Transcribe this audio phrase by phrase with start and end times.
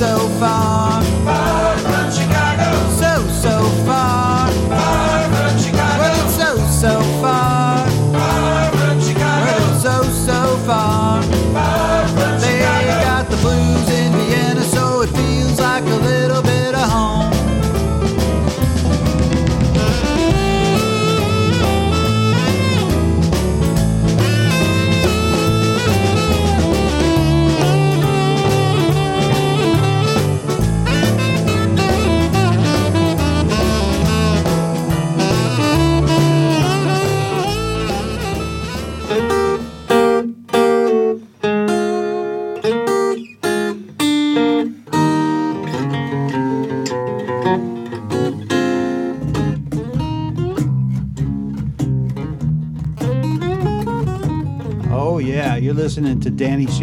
[0.00, 0.89] so far.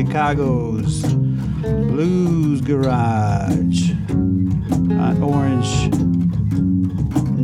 [0.07, 5.67] Chicago's Blues Garage on Orange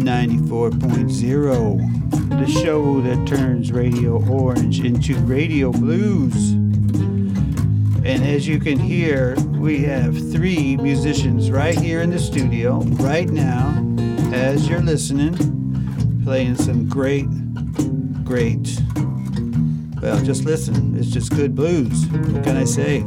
[0.02, 6.54] 94.0, the show that turns Radio Orange into Radio Blues.
[8.06, 13.30] And as you can hear, we have three musicians right here in the studio right
[13.30, 13.76] now,
[14.34, 15.36] as you're listening,
[16.24, 17.28] playing some great,
[18.24, 18.80] great
[20.04, 20.98] well, just listen.
[20.98, 22.06] It's just good blues.
[22.08, 22.98] What can I say?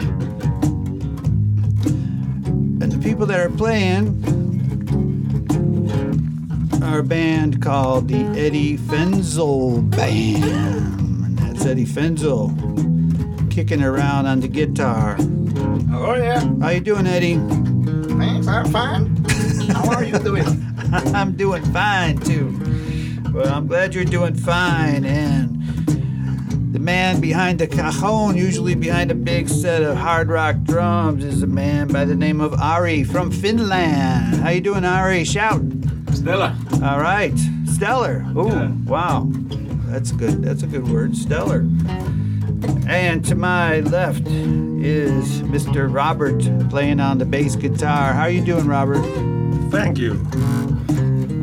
[2.80, 4.24] And the people that are playing
[6.82, 10.44] are a band called the Eddie Fenzel Band.
[10.44, 12.50] And that's Eddie Fenzel
[13.50, 15.16] kicking around on the guitar.
[15.92, 17.36] Oh yeah, How you doing, Eddie?
[18.18, 18.46] thanks.
[18.46, 19.16] I'm fine.
[19.68, 20.46] How are you doing?
[20.92, 22.54] I'm doing fine too.
[23.34, 25.04] Well, I'm glad you're doing fine.
[25.04, 25.52] And
[26.76, 31.42] the man behind the cajon, usually behind a big set of hard rock drums, is
[31.42, 34.34] a man by the name of Ari from Finland.
[34.42, 35.24] How you doing, Ari?
[35.24, 35.62] Shout.
[36.12, 36.54] Stella.
[36.82, 37.32] All right,
[37.64, 38.26] stellar.
[38.36, 38.70] Ooh, Yeah.
[38.84, 39.26] wow,
[39.86, 40.42] that's good.
[40.42, 41.60] That's a good word, stellar.
[42.86, 45.90] And to my left is Mr.
[45.90, 48.12] Robert playing on the bass guitar.
[48.12, 49.02] How you doing, Robert?
[49.70, 50.20] Thank you.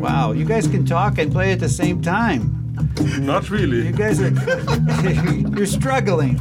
[0.00, 2.53] Wow, you guys can talk and play at the same time.
[3.18, 3.86] Not really.
[3.86, 4.28] You guys are
[5.56, 6.40] you're struggling.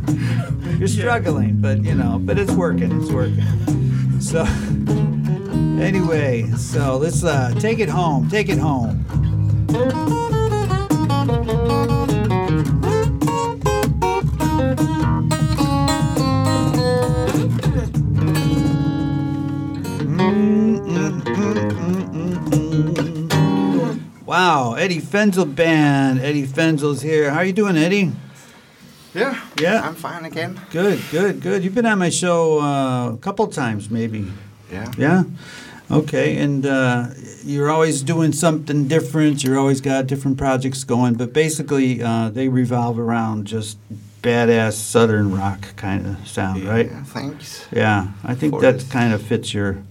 [0.78, 2.92] You're struggling, but you know, but it's working.
[3.02, 3.44] It's working.
[4.22, 4.44] So
[5.82, 8.30] anyway, so let's uh take it home.
[8.30, 9.06] Take it home.
[24.34, 26.20] Wow, Eddie Fenzel band.
[26.20, 27.30] Eddie Fenzel's here.
[27.30, 28.14] How are you doing, Eddie?
[29.14, 29.40] Yeah.
[29.62, 29.88] Yeah.
[29.88, 30.60] I'm fine again.
[30.72, 31.64] Good, good, good.
[31.64, 34.26] You've been on my show uh, a couple times, maybe.
[34.72, 34.92] Yeah.
[34.98, 35.24] Yeah.
[35.92, 37.10] Okay, and uh,
[37.44, 39.44] you're always doing something different.
[39.44, 43.78] You're always got different projects going, but basically uh, they revolve around just
[44.24, 46.88] badass southern rock kind of sound, right?
[46.88, 47.68] Yeah, thanks.
[47.72, 49.84] Yeah, I think that kind of fits your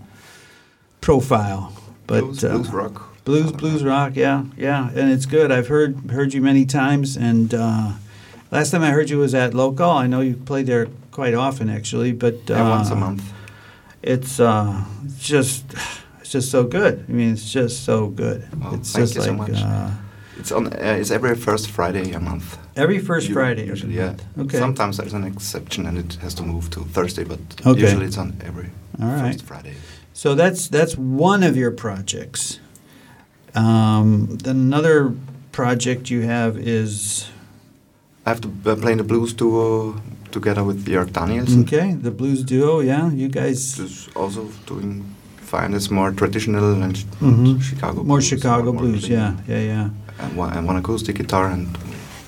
[1.00, 1.72] profile.
[2.08, 3.11] But blues, uh, blues rock.
[3.24, 5.52] Blues, blues rock, yeah, yeah, and it's good.
[5.52, 7.92] I've heard heard you many times, and uh,
[8.50, 9.90] last time I heard you was at Local.
[9.90, 13.22] I know you played there quite often, actually, but uh, Yeah, once a month.
[14.02, 14.84] It's uh,
[15.20, 15.64] just
[16.20, 17.04] it's just so good.
[17.08, 18.48] I mean, it's just so good.
[18.60, 19.52] Oh, it's thank just you so much.
[19.62, 19.90] Uh,
[20.40, 20.66] It's on.
[20.66, 22.58] Uh, it's every first Friday a month.
[22.76, 23.66] every first U- Friday.
[23.68, 24.14] Usually, yeah.
[24.36, 24.58] Okay.
[24.58, 27.82] Sometimes there's an exception and it has to move to Thursday, but Okay.
[27.82, 29.32] usually it's on every All right.
[29.32, 29.74] first Friday.
[30.12, 32.58] So that's that's one of your projects.
[33.54, 35.12] Um, then another
[35.52, 37.28] project you have is
[38.26, 41.62] I have to uh, play in the blues duo together with Jörg Danielsen.
[41.62, 42.80] okay, the blues duo.
[42.80, 45.04] Yeah, you guys also doing
[45.36, 45.74] fine.
[45.74, 47.60] It's more traditional and Mhm.
[47.62, 48.02] Chicago.
[48.02, 49.04] more blues, Chicago more blues.
[49.04, 49.12] clean.
[49.18, 49.88] Yeah, yeah, yeah.
[50.20, 51.66] And one, and one acoustic guitar and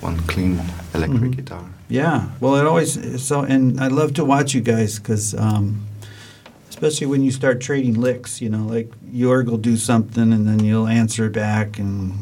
[0.03, 0.61] one clean
[0.95, 1.37] electric Mhm.
[1.37, 1.65] guitar.
[1.89, 5.77] Yeah, well, it always so, and I love to watch you guys because, um,
[6.85, 10.61] especially when you start trading licks, you know, like Jorg will do something and then
[10.63, 12.13] you'll answer back, and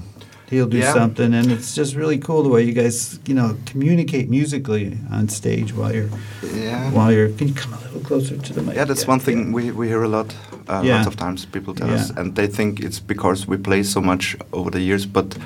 [0.51, 0.93] he'll do Yeah.
[0.93, 5.29] something, and it's just really cool the way you guys, you know, communicate musically on
[5.29, 6.11] stage while you're
[6.55, 6.93] Yeah.
[6.93, 7.31] while you're.
[7.39, 8.77] Can you come a little closer to the mic?
[8.77, 10.29] Yeah, that's one thing we, we hear a lot.
[10.69, 10.97] Uh, Yeah.
[10.97, 14.37] Lots of times people tell us, and they think it's because we play so much
[14.53, 15.07] over the years.
[15.07, 15.37] But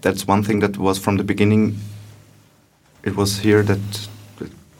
[0.00, 1.76] that's one thing that was from the beginning.
[3.04, 4.08] It was here that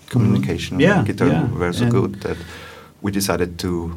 [0.09, 0.81] communication Mm-hmm.
[0.89, 2.37] Yeah, and guitar yeah, were so and- good that
[3.03, 3.97] we decided to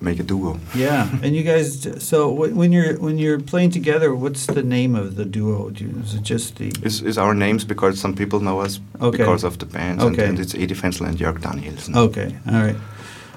[0.00, 0.58] make a duo.
[0.74, 1.86] Yeah, and you guys.
[2.04, 5.70] So when you're when you're playing together, what's the name of the duo?
[5.70, 6.72] You, is it just the?
[6.82, 9.18] Is is our names because some people know us Okay.
[9.18, 10.22] because of the bands, Okay.
[10.22, 11.96] and, and it's Eddie Fenzel and Jörg Danielsen.
[11.96, 12.76] Okay, all right.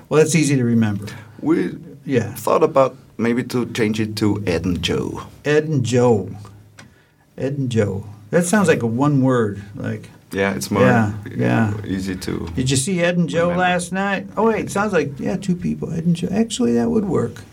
[0.10, 1.06] Well, that's easy to remember.
[1.42, 2.34] We Yeah.
[2.36, 5.22] thought about maybe to change it to Ed and Joe.
[5.44, 6.30] Ed and Joe.
[7.38, 8.06] Ed and Joe.
[8.32, 9.62] That sounds like a one word.
[9.76, 11.74] Like, Yeah, it's more Yeah, yeah.
[11.86, 12.50] easy to.
[12.56, 13.62] did you see Ed and Joe Remember.
[13.62, 14.28] last night?
[14.36, 15.94] Oh wait, sounds like yeah, two people.
[15.94, 16.28] Ed and Joe.
[16.32, 17.44] Actually, that would work.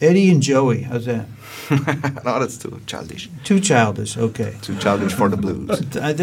[0.00, 0.82] Eddie and Joey.
[0.82, 1.26] How's that?
[2.24, 3.28] no, that's too childish.
[3.44, 4.16] Too childish.
[4.16, 4.54] Okay.
[4.62, 5.68] Too childish for the blues.
[5.96, 6.14] Uh,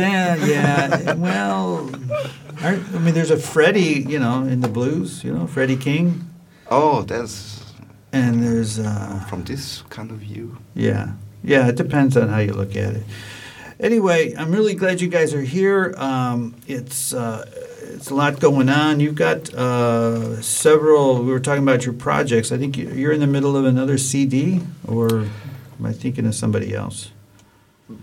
[0.46, 1.14] yeah.
[1.16, 1.90] Well,
[2.62, 5.24] I mean, there's a Freddie, you know, in the blues.
[5.26, 6.22] You know, Freddie King,
[6.72, 7.62] Oh, that's
[8.14, 10.58] and there's uh, from this kind of view.
[10.74, 11.14] Yeah,
[11.44, 11.68] yeah.
[11.68, 13.04] It depends on how you look at it.
[13.80, 15.94] Anyway, I'm really glad you guys are here.
[15.98, 17.46] Um, it's uh,
[17.96, 19.00] it's a lot going on.
[19.00, 21.24] You've got uh, several.
[21.24, 22.52] We were talking about your projects.
[22.52, 25.10] I think you- you're in the middle of another CD, or
[25.80, 27.12] am I thinking of somebody else?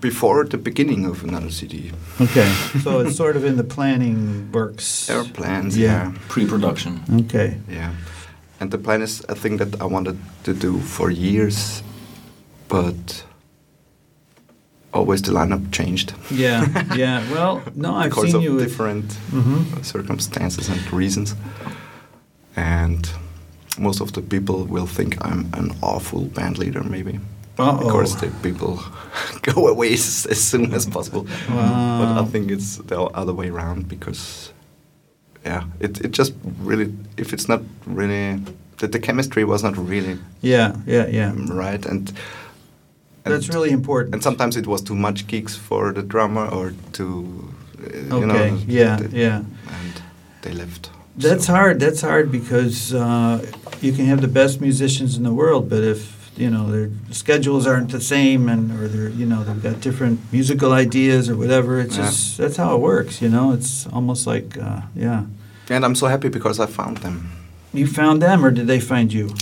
[0.00, 1.90] Before the beginning of another CD,
[2.20, 2.48] Okay,
[2.84, 5.06] so it's sort of in the planning works.
[5.06, 5.76] there are plans.
[5.76, 6.12] Yeah.
[6.12, 6.18] Yeah.
[6.28, 7.00] Pre-production.
[7.24, 7.56] Okay.
[7.68, 7.90] yeah,
[8.60, 11.82] And the plan is a thing that I wanted to do for years,
[12.68, 13.24] but
[14.92, 16.66] always the lineup changed Yeah,
[16.96, 17.22] yeah.
[17.32, 19.84] Well, no, I've because seen of you different Mhm.
[19.84, 21.34] circumstances and reasons.
[22.56, 23.08] And
[23.78, 27.18] most of the people will think I'm an awful band leader, maybe.
[27.58, 27.78] Uh-oh.
[27.84, 28.82] Because the people
[29.42, 31.26] go away as, as soon as possible.
[31.48, 31.98] Wow.
[32.00, 34.52] But I think it's the other way around because,
[35.44, 38.40] yeah, it, it just really, if it's not really,
[38.78, 41.32] the, the chemistry was not really Yeah, yeah, yeah.
[41.48, 41.84] right.
[41.86, 42.12] And,
[43.24, 44.14] and That's really important.
[44.14, 47.26] and sometimes it was too much gigs for the drummer or too,
[47.78, 48.34] uh, you know.
[48.34, 49.36] Okay, yeah, the- yeah.
[49.76, 50.02] And
[50.42, 50.90] they left.
[51.16, 51.78] That's So- hard.
[51.80, 53.38] That's hard because uh,
[53.80, 56.00] you can have the best musicians in the world, but if
[56.36, 60.18] you know their schedules aren't the same, and or they're you know they've got different
[60.32, 62.06] musical ideas or whatever, it's Yeah.
[62.06, 63.20] just that's how it works.
[63.22, 65.22] You know, it's almost like uh, yeah.
[65.70, 67.16] And I'm so happy because I found them.
[67.74, 69.34] You found them, or did they find you?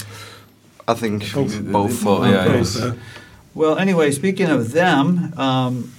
[0.89, 1.63] I think Both.
[1.73, 2.05] both.
[2.05, 2.57] Both, yeah, Okay.
[2.59, 2.79] yes.
[3.55, 5.93] Well, anyway, speaking of them, um,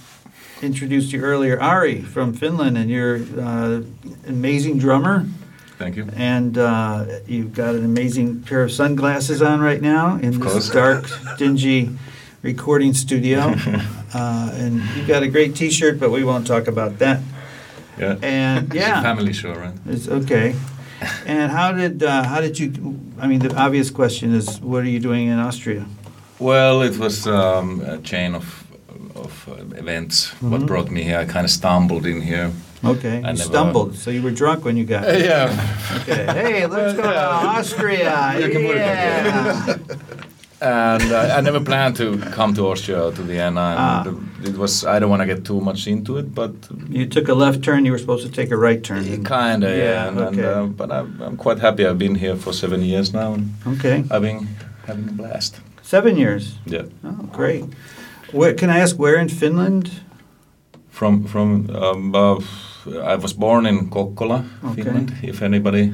[0.62, 3.82] introduced you earlier, Ari from Finland, and you're uh,
[4.26, 5.26] amazing drummer.
[5.78, 6.08] Thank you.
[6.16, 11.06] And uh, you've got an amazing pair of sunglasses on right now in this dark,
[11.38, 11.90] dingy
[12.42, 13.40] recording studio.
[14.14, 17.20] uh, and you've got a great T-shirt, but we won't talk about that.
[17.98, 18.16] Yeah.
[18.22, 19.74] And It's a yeah, family show, right?
[19.86, 20.54] it's okay.
[21.26, 22.98] And how did uh, how did you?
[23.18, 25.84] I mean, the obvious question is, what are you doing in Austria?
[26.42, 28.44] Well, it was um, a chain of
[29.14, 30.66] of uh, events what Mhm.
[30.66, 31.18] brought me here.
[31.18, 32.50] I kind of stumbled in here.
[32.84, 35.04] Okay, you never- stumbled, so you were drunk when you got.
[35.04, 35.26] here.
[35.30, 36.00] yeah.
[36.00, 37.22] Okay, hey, let's go to
[37.58, 38.34] Austria.
[38.40, 39.76] You can put it Yeah.
[40.94, 43.60] and uh, I never planned to come to Austria to Vienna.
[43.60, 44.04] And Ah.
[44.48, 46.52] It was I don't want to get too much into it, but
[46.98, 47.84] You took a left turn.
[47.86, 49.04] You were supposed to take a right turn.
[49.24, 49.84] kind of yeah.
[49.84, 50.48] Yeah, And, and, okay.
[50.60, 51.82] uh, but I'm, I'm quite happy.
[51.88, 53.42] I've been here for seven years now, and
[53.74, 54.48] Okay, I've been
[54.88, 55.52] having a blast.
[55.92, 56.42] Seven years.
[56.66, 56.86] Yeah.
[57.04, 57.64] Oh, great.
[58.32, 59.90] Where, can I ask where in Finland?
[60.90, 62.36] From from um, uh,
[63.14, 64.82] I was born in Kokkola, Okay.
[64.82, 65.12] Finland.
[65.22, 65.92] If anybody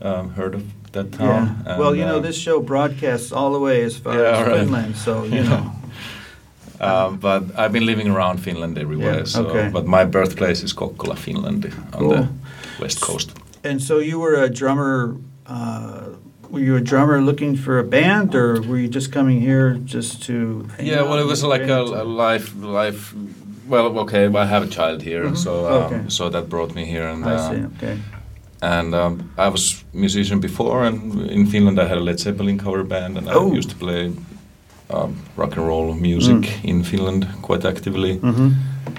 [0.00, 0.62] um, heard of
[0.92, 1.44] that town.
[1.66, 1.78] yeah.
[1.78, 4.46] well, And, you know, uh, this show broadcasts all the way as far Yeah, as
[4.46, 4.58] right.
[4.60, 5.62] Finland, so you know.
[6.80, 9.18] Um, but I've been living around Finland everywhere.
[9.18, 9.70] Yeah, so, okay.
[9.72, 12.10] but my birthplace is Kokkola, Finland, on Cool.
[12.10, 12.28] the
[12.80, 13.30] west coast.
[13.64, 15.14] And so you were a drummer.
[15.46, 16.18] Uh,
[16.52, 20.22] were you a drummer looking for a band, or were you just coming here just
[20.24, 20.68] to?
[20.76, 23.14] hang Yeah, well, it was like a, a life, life.
[23.68, 25.36] Well, okay, I have a child here, Mhm.
[25.36, 26.00] so um, Okay.
[26.08, 27.64] so that brought me here, and I uh, see.
[27.76, 27.98] Okay.
[28.62, 32.84] and um, I was musician before, and in Finland I had a Led Zeppelin cover
[32.84, 33.50] band, and Oh.
[33.50, 34.12] I used to play
[34.90, 36.64] um, rock and roll music Mm.
[36.70, 38.18] in Finland quite actively.
[38.18, 38.48] Mm-hmm.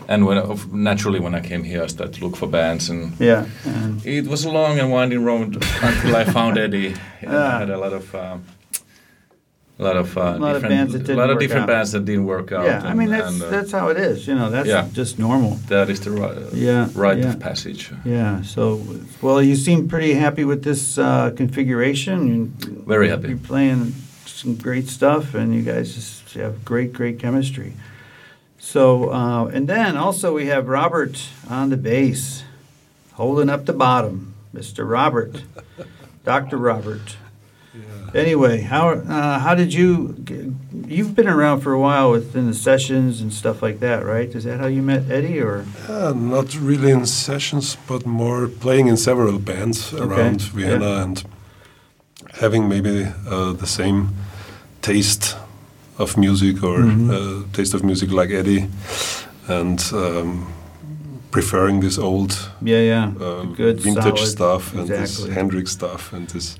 [0.07, 3.13] And when of- naturally when I came here, I started to look for bands, and
[3.19, 3.45] Yeah.
[3.65, 6.93] And it was a long and winding road until I found Eddie.
[7.21, 7.35] And.
[7.37, 8.13] I had a lot of.
[8.15, 8.43] Um,
[9.79, 11.63] a lot of, uh, lot of different, bands that a didn't lot of work different
[11.63, 11.67] out.
[11.67, 12.65] bands that didn't work out.
[12.65, 14.27] yeah, I mean that's and, uh, that's how it is.
[14.27, 14.87] You know, that's Yeah.
[14.93, 15.57] just normal.
[15.67, 17.29] that is the right, Yeah, right yeah.
[17.33, 17.91] of passage.
[18.05, 18.43] Yeah.
[18.43, 18.79] So,
[19.21, 22.53] well, you seem pretty happy with this uh, configuration.
[22.87, 23.29] Very happy.
[23.29, 23.93] You're playing
[24.27, 27.73] some great stuff, and you guys just have great, great chemistry.
[28.63, 32.43] So, uh, and then also we have Robert on the bass,
[33.11, 34.89] holding up the bottom, Mr.
[34.89, 35.43] Robert,
[36.23, 36.57] Dr.
[36.57, 37.17] Robert.
[38.15, 40.15] Anyway, how uh, how did you?
[40.87, 44.33] You've been around for a while within the sessions and stuff like that, right?
[44.33, 45.65] Is that how you met Eddie, or?
[45.89, 51.03] uh, not really in sessions, but more playing in several bands around Vienna yeah.
[51.03, 51.23] and
[52.39, 54.15] having maybe uh, the same
[54.81, 55.35] taste
[55.97, 57.09] of music or Mhm.
[57.09, 58.67] uh, taste of music like Eddie,
[59.47, 60.45] and um,
[61.31, 62.31] preferring this old
[62.61, 63.11] Yeah, yeah.
[63.21, 65.25] uh, Good, vintage solid- stuff and this.
[65.27, 66.57] Hendrix stuff and this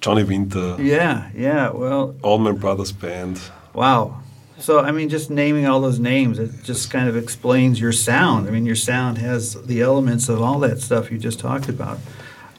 [0.00, 1.70] Johnny Winter, Yeah, yeah.
[1.70, 3.40] Well, Allman Brothers Band.
[3.74, 4.14] wow.
[4.60, 8.48] So, I mean, just naming all those names, it just kind of explains your sound.
[8.48, 11.98] I mean, your sound has the elements of all that stuff you just talked about.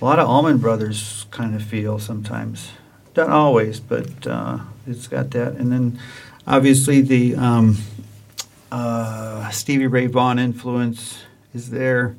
[0.02, 2.70] A lot of Allman Brothers kind of feel sometimes.
[3.18, 5.54] Not always, but uh, it's got that.
[5.54, 6.00] And then
[6.48, 7.78] obviously the um,
[8.72, 11.20] uh, Stevie Ray Vaughan influence
[11.54, 12.16] is there.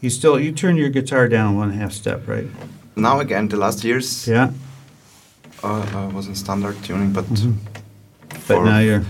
[0.00, 2.46] You still, you turn your guitar down one half step, right?
[2.96, 4.50] Now again, the last years Yeah.
[5.62, 7.52] uh, I was in standard tuning, but Mm-hmm.
[8.46, 9.04] But now you're,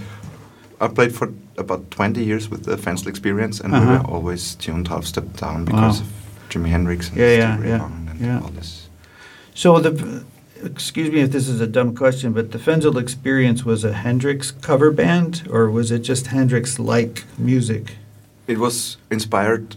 [0.80, 3.84] I played for about 20 years with the Fenzel experience, and Uh-huh.
[3.86, 6.06] we were always tuned half step down because Wow.
[6.06, 8.40] of Jimi Hendrix and Yeah, Stevie yeah, Ray yeah, Vaughan and yeah.
[8.40, 8.88] all this.
[9.54, 9.90] So the,
[10.64, 14.50] excuse me if this is a dumb question, but the Fenzel Experience was a Hendrix
[14.50, 17.96] cover band, or was it just Hendrix-like music?
[18.46, 19.76] It was inspired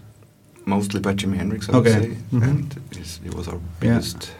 [0.65, 1.93] mostly by Jimi Hendrix, I Okay.
[1.93, 2.43] would say, Mhm.
[2.43, 2.75] and
[3.25, 3.59] it was our Yeah.
[3.79, 4.31] biggest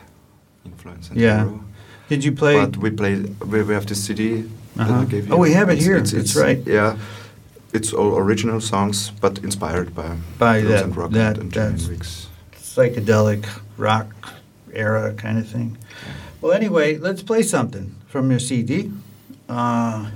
[0.65, 1.48] influence and Yeah.
[2.10, 2.55] Did you play?
[2.65, 3.36] But we played.
[3.45, 4.45] We, we have the CD
[4.77, 5.01] Uh-huh.
[5.01, 5.33] I gave you.
[5.33, 5.98] Oh, we have it It's- here.
[5.98, 6.62] it's- it's- right.
[6.65, 6.95] Yeah,
[7.74, 12.27] it's all original songs, but inspired by By that- and rock that- and Jimi Hendrix.
[12.55, 13.43] psychedelic
[13.77, 14.07] rock
[14.74, 15.77] era kind of thing.
[16.41, 18.91] Well, anyway, let's play something from your CD.
[19.48, 20.10] Uh,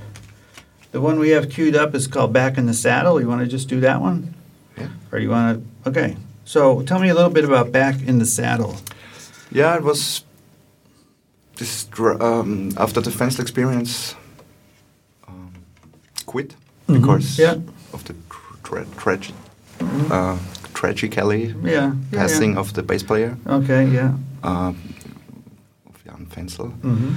[0.91, 3.19] the one we have queued up is called Back in the Saddle.
[3.21, 4.33] You want to just do that one?
[4.77, 4.87] Yeah.
[5.11, 5.89] Or you want to?
[5.89, 6.17] Okay.
[6.45, 8.77] So tell me a little bit about Back in the Saddle.
[9.51, 10.23] Yeah, it was
[11.57, 14.15] this um, after the Fenzel experience.
[15.27, 15.53] Um,
[16.25, 16.55] quit
[16.87, 16.95] Mhm.
[17.01, 17.55] because Yeah.
[17.93, 18.15] of the
[18.63, 19.31] tra- trage-
[20.11, 20.37] uh,
[20.73, 21.93] tragically Yeah.
[22.11, 22.59] passing yeah.
[22.59, 23.87] of the bass player Okay.
[23.93, 24.11] Yeah.
[24.43, 24.73] uh,
[26.37, 26.71] of Jan Fenzel.
[26.81, 27.13] hmm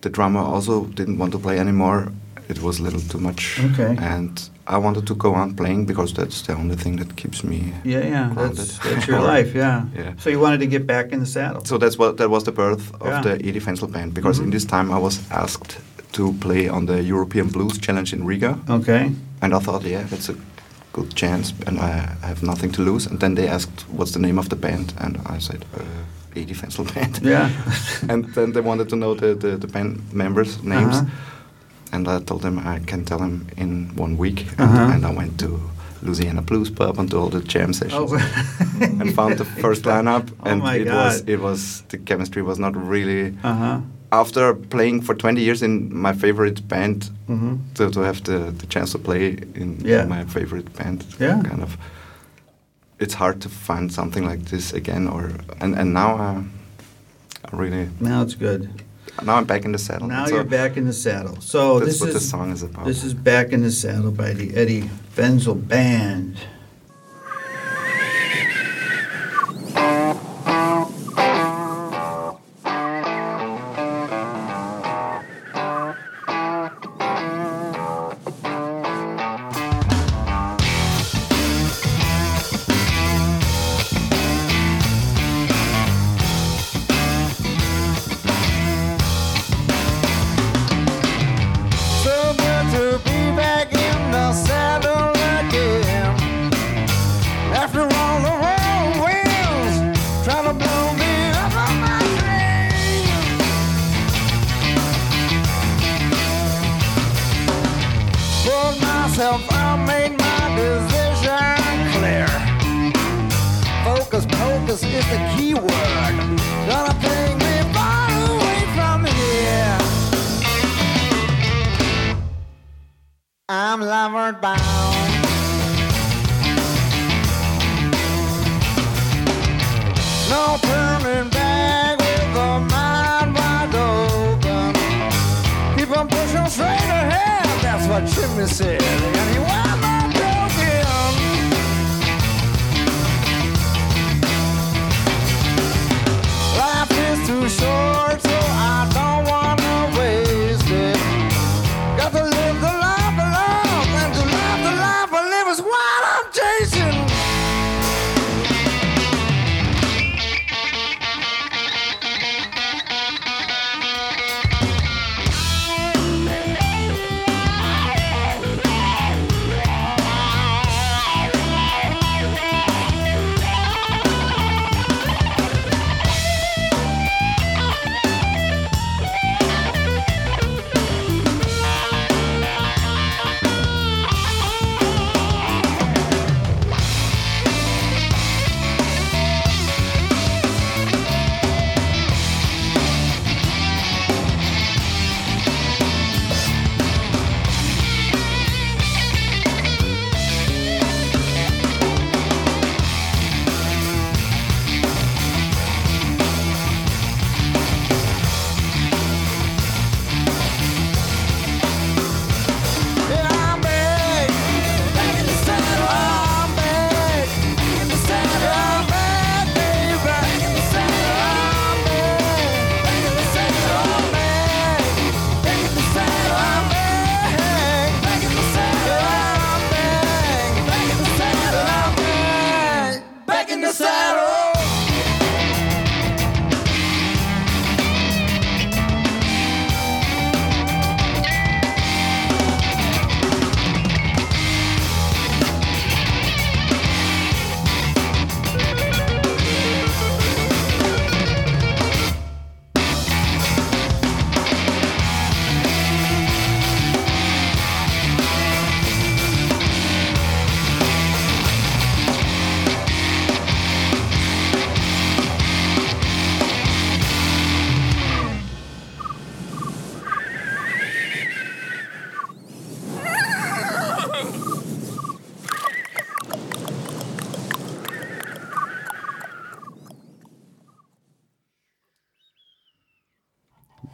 [0.00, 2.10] The drummer also didn't want to play anymore.
[2.48, 3.60] It was a little too much.
[3.72, 3.96] Okay.
[3.98, 7.72] And I wanted to go on playing because that's the only thing that keeps me.
[7.84, 8.04] Yeah.
[8.04, 8.30] Yeah.
[8.34, 8.56] Grounded.
[8.58, 9.54] That's that's your life.
[9.58, 9.84] Yeah.
[9.96, 10.12] Yeah.
[10.18, 11.64] So you wanted to get back in the saddle.
[11.64, 13.22] So that's what that was the birth of Yeah.
[13.22, 14.44] the Eddie Fenzel band because Mhm.
[14.44, 15.78] in this time I was asked
[16.12, 19.12] to play on the European Blues Challenge in Riga, Okay.
[19.40, 20.34] and I thought, yeah, that's a
[20.92, 23.10] good chance, and I have nothing to lose.
[23.10, 25.80] And then they asked, "What's the name of the band?" And I said, uh,
[26.36, 27.50] "Eddie Fenzel Band." Yeah.
[28.08, 31.92] and then they wanted to know the the, the band members' names, Uh-huh.
[31.92, 34.92] and I told them I can tell them in one week, and, Uh-huh.
[34.94, 35.48] and I went to
[36.02, 38.18] Louisiana Blues Pub and to all the jam sessions Oh.
[39.00, 42.74] and found the first lineup, Oh and it was it was the chemistry was not
[42.90, 43.34] really.
[43.44, 43.78] Uh huh.
[44.10, 48.66] After playing for 20 years in my favorite band, hmm to, to have the, the
[48.66, 50.04] chance to play in Yeah.
[50.08, 51.42] my favorite band, Yeah.
[51.48, 51.76] kind of,
[53.02, 55.08] it's hard to find something like this again.
[55.08, 56.44] Or and and now I,
[57.44, 58.60] I really Now it's good.
[59.22, 60.08] now I'm back in the saddle.
[60.08, 61.40] Now So you're back in the saddle.
[61.40, 62.86] So That's this what is the song is about.
[62.86, 66.36] This is back in the saddle by the Eddie Fenzel Band.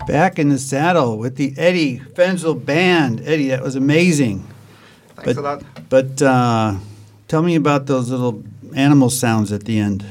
[0.09, 3.21] Back in the saddle with the Eddie Fenzel Band.
[3.27, 4.39] Eddie, that was amazing.
[5.17, 5.63] Thanks But- a lot.
[5.91, 6.77] But uh,
[7.29, 8.43] tell me about those little
[8.75, 10.05] animal sounds at the end.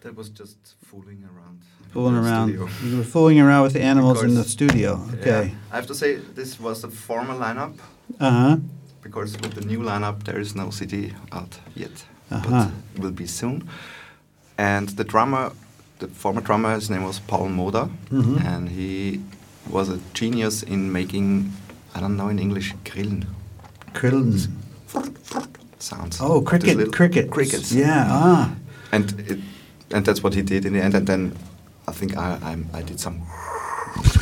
[0.00, 1.60] That was just fooling around.
[1.92, 2.48] Fooling around.
[2.48, 2.68] studio.
[2.84, 5.00] You were fooling around with the animals in the studio.
[5.14, 5.48] Okay.
[5.48, 5.72] Yeah.
[5.72, 7.74] I have to say, this was a former lineup
[8.18, 8.56] Uh huh.
[9.02, 12.70] because with the new lineup, there is no CD out yet, Uh-huh.
[12.94, 13.68] but will be soon.
[14.56, 15.52] And the drummer,
[15.98, 18.44] the former drummer, his name was Paul Moda, Mhm.
[18.44, 19.20] and he
[19.70, 21.52] was a genius in making,
[21.94, 23.26] I don't know in English, grillen
[23.94, 24.48] Crittles.
[25.78, 26.18] sounds.
[26.20, 26.76] Oh, cricket.
[26.76, 27.30] little Crickets.
[27.30, 27.72] Crickets.
[27.72, 28.06] Yeah.
[28.08, 28.50] Ah.
[28.92, 29.38] And it,
[29.90, 30.94] and that's what he did in the end.
[30.94, 31.32] And then
[31.86, 33.20] I think I I, I did some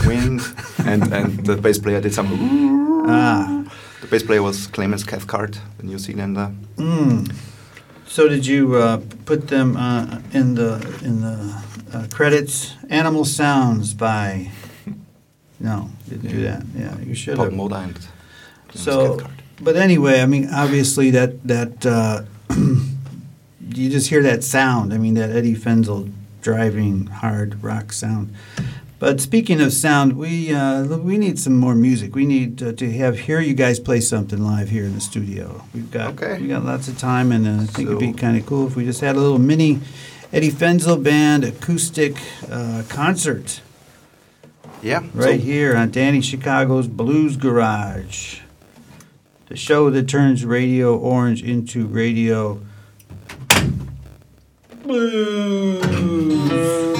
[0.06, 0.40] wind,
[0.84, 2.28] and and the bass player did some.
[3.08, 3.64] Ah.
[4.00, 6.50] The bass player was Clemens Cathcart, the New Zealander.
[6.76, 7.32] Mm.
[8.06, 11.36] So did you uh, put them uh, in the in the
[11.92, 12.74] uh, credits?
[12.90, 14.50] Animal sounds by.
[15.58, 16.64] No, didn't do that.
[16.76, 17.52] Yeah, you should have.
[18.74, 19.18] So,
[19.58, 24.92] but anyway, I mean, obviously that that uh, you just hear that sound.
[24.92, 28.34] I mean, that Eddie Fenzel driving hard rock sound.
[28.98, 32.14] But speaking of sound, we uh, we need some more music.
[32.14, 35.64] We need uh, to have hear you guys play something live here in the studio.
[35.74, 36.40] We've got Okay.
[36.40, 38.76] we got lots of time, and uh, I think it'd be kind of cool if
[38.76, 39.80] we just had a little mini
[40.32, 42.16] Eddie Fenzel band acoustic
[42.50, 43.60] uh, concert
[44.82, 45.00] Yeah.
[45.14, 48.40] right so here on Danny Chicago's Blues Garage.
[49.48, 52.60] The show that turns Radio Orange into Radio
[54.82, 56.95] Blues.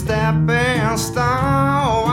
[0.00, 2.08] Stepping stone.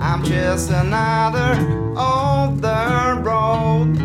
[0.00, 1.52] I'm just another
[1.96, 3.98] older road,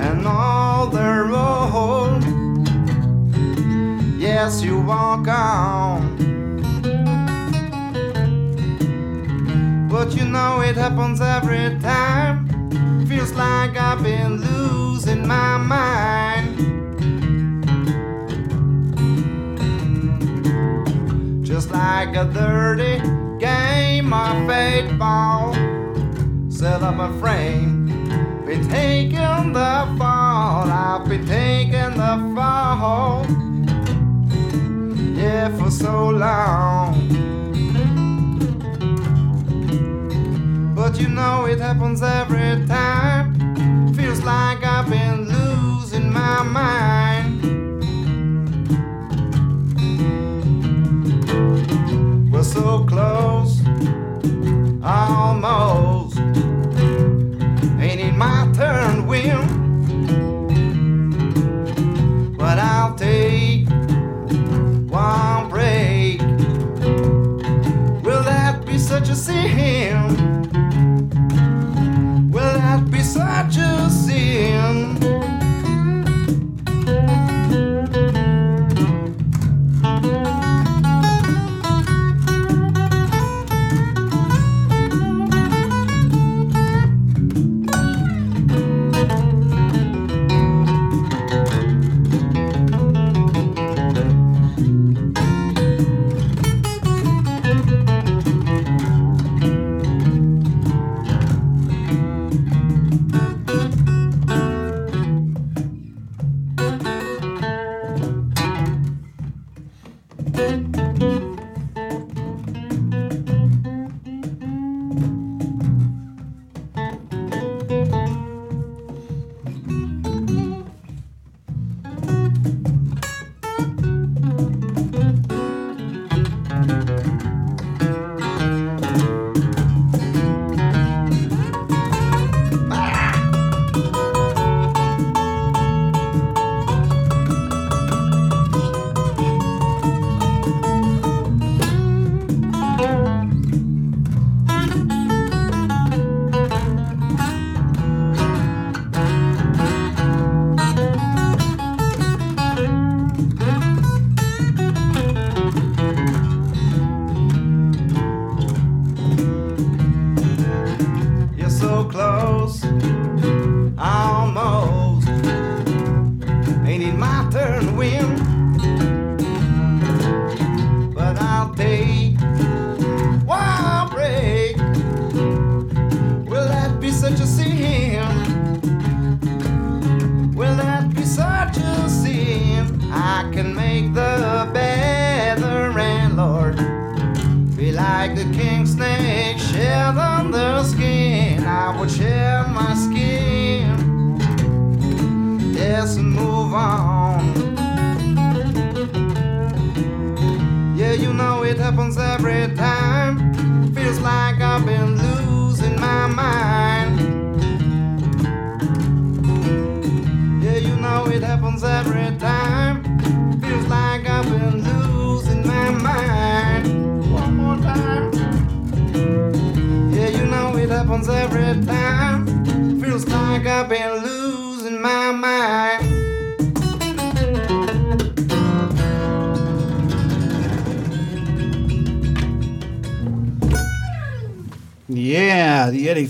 [0.00, 2.22] an older road.
[4.18, 6.16] Yes, you walk on.
[9.88, 12.48] But you know it happens every time.
[13.06, 16.37] Feels like I've been losing my mind.
[21.58, 23.00] Just like a dirty
[23.40, 25.52] game of eight ball.
[26.48, 27.86] Set up a frame,
[28.46, 30.70] been taking the fall.
[30.70, 33.26] I've been taking the fall,
[35.16, 36.94] yeah, for so long.
[40.76, 43.94] But you know it happens every time.
[43.94, 46.97] Feels like I've been losing my mind.
[52.48, 53.60] So close,
[54.82, 56.16] almost.
[57.78, 59.36] Ain't it my turn win?
[62.38, 63.68] But I'll take
[64.88, 66.20] one break.
[68.02, 69.97] Will that be such a sin?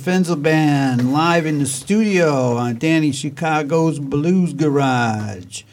[0.08, 5.64] Fenzel Band live in the studio on Danny Chicago's Blues Garage.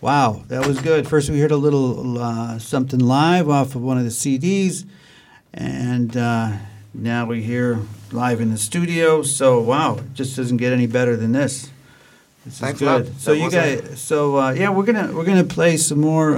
[0.00, 1.06] Wow, that was good.
[1.06, 4.84] First, we heard a little uh, something live off of one of the CDs,
[5.54, 6.54] and uh,
[6.92, 7.78] now we hear
[8.10, 9.22] live in the studio.
[9.22, 11.70] So, wow, it just doesn't get any better than this.
[12.44, 13.20] This Thanks is good.
[13.20, 16.36] So That you guys, so uh, yeah, we're gonna we're gonna play some more.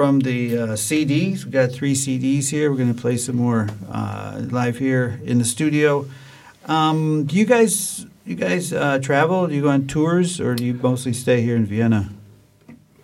[0.00, 1.44] From the uh, CDs.
[1.44, 2.70] We've got three CDs here.
[2.70, 6.06] We're going to play some more uh, live here in the studio.
[6.64, 9.46] Um, do you guys you guys uh, travel?
[9.46, 12.08] Do you go on tours, or do you mostly stay here in Vienna?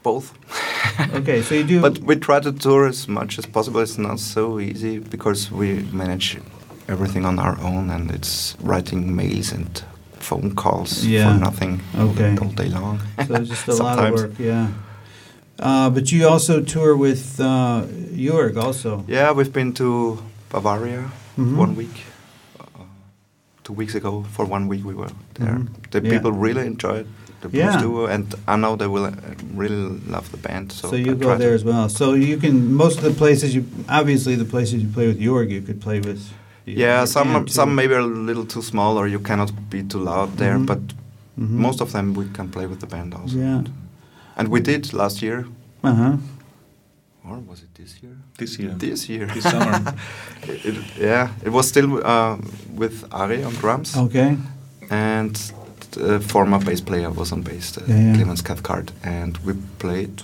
[0.02, 0.32] Both.
[1.14, 1.82] Okay, so you do.
[1.82, 3.80] But we try to tour as much as possible.
[3.80, 6.38] It's not so easy because we manage
[6.88, 9.68] everything on our own, and it's writing mails and
[10.18, 11.34] phone calls Yeah.
[11.34, 12.38] for nothing Okay.
[12.40, 13.00] all day long.
[13.26, 14.38] so it's just a lot of work.
[14.38, 14.68] Yeah.
[15.58, 17.82] Uh, but you also tour with uh,
[18.14, 19.04] Jörg also.
[19.08, 20.18] Yeah, we've been to
[20.50, 21.56] Bavaria Mhm.
[21.56, 22.04] one week.
[22.60, 22.82] Uh,
[23.64, 25.58] two weeks ago, for one week we were there.
[25.58, 25.68] Mhm.
[25.90, 26.10] The Yeah.
[26.12, 27.06] people really enjoyed
[27.40, 27.80] the blues Yeah.
[27.80, 29.12] duo, and I know they will uh,
[29.54, 30.72] really love the band.
[30.72, 31.88] So, So, you I go there as well.
[31.88, 35.50] So you can most of the places you obviously the places you play with Jörg
[35.50, 36.20] you could play with.
[36.66, 40.58] Yeah, some some maybe a little too small, or you cannot be too loud there.
[40.58, 40.66] Mhm.
[40.66, 40.80] But
[41.38, 41.50] Mhm.
[41.66, 43.36] most of them we can play with the band also.
[43.38, 43.62] Yeah.
[44.36, 45.46] And we did last year,
[45.82, 46.16] Uh huh.
[47.28, 48.16] or was it this year?
[48.38, 48.74] This year.
[48.78, 49.26] This year.
[49.26, 49.94] This summer.
[50.42, 52.36] it, it- yeah, it was still uh,
[52.78, 54.36] with Ari on drums, Okay.
[54.90, 55.52] and
[55.92, 58.14] the former bass player was on bass, uh, Yeah, yeah.
[58.16, 60.22] Clemens Cathcart, and we played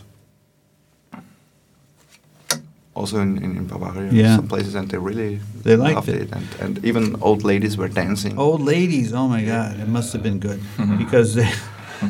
[2.94, 4.37] also in, in, in Bavaria, Yeah.
[4.37, 6.31] some places, and they really They liked loved it.
[6.33, 8.38] and, and even old ladies were dancing.
[8.38, 10.98] Old ladies, oh my God, it must have been good Mhm.
[10.98, 11.48] because they,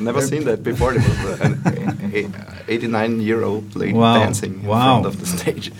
[0.00, 0.94] Never seen that before.
[0.94, 2.34] It was an
[2.68, 4.14] 89 year old lady Wow.
[4.18, 5.02] dancing in Wow.
[5.02, 5.72] front of the stage.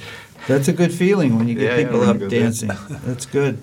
[0.48, 2.40] that's a good feeling when you get Yeah, yeah, people really up good, yeah.
[2.42, 2.70] dancing.
[3.06, 3.58] That's good.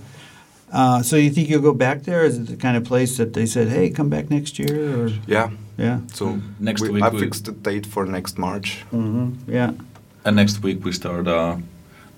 [0.71, 2.23] Uh, so you think you'll go back there?
[2.25, 4.75] Is it the kind of place that they said, "Hey, come back next year"?
[5.05, 5.49] Or Yeah.
[5.77, 8.85] yeah, So Next we, week I we- fixed the date for next March.
[8.91, 9.71] hmm yeah.
[10.25, 11.57] And next week we start a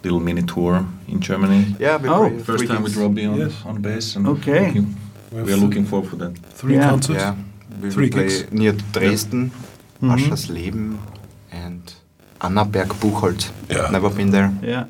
[0.03, 1.75] little mini tour in Germany.
[1.79, 2.29] Yeah, Oh.
[2.43, 2.97] First time with gigs.
[3.03, 3.53] Robbie on, Yes.
[3.65, 4.15] on bass.
[4.15, 4.65] And Okay.
[4.67, 4.95] looking-
[5.31, 6.33] we, we are looking forward for that.
[6.59, 6.89] Three Yeah.
[6.89, 7.19] concerts.
[7.23, 7.35] Yeah,
[7.81, 8.51] we Three will play gigs.
[8.51, 9.51] near Dresden,
[10.01, 10.11] Mhm.
[10.17, 10.97] Aschersleben,
[11.51, 11.93] and
[12.41, 13.51] Annaberg Buchholz.
[13.69, 13.89] Yeah.
[13.91, 14.51] Never been there.
[14.63, 14.85] Yeah.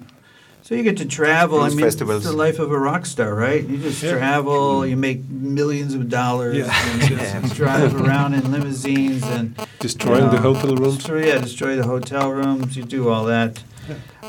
[0.63, 1.59] So you get to travel.
[1.59, 2.23] I mean, festivals.
[2.23, 3.67] it's the life of a rock star, right?
[3.67, 4.11] You just Yeah.
[4.17, 6.73] travel, you make millions of dollars, Yeah.
[6.91, 10.97] and just drive around in limousines and Destroying the uh, hotel rooms.
[10.97, 12.77] Destroy, yeah, destroy the hotel rooms.
[12.77, 13.61] You do all that.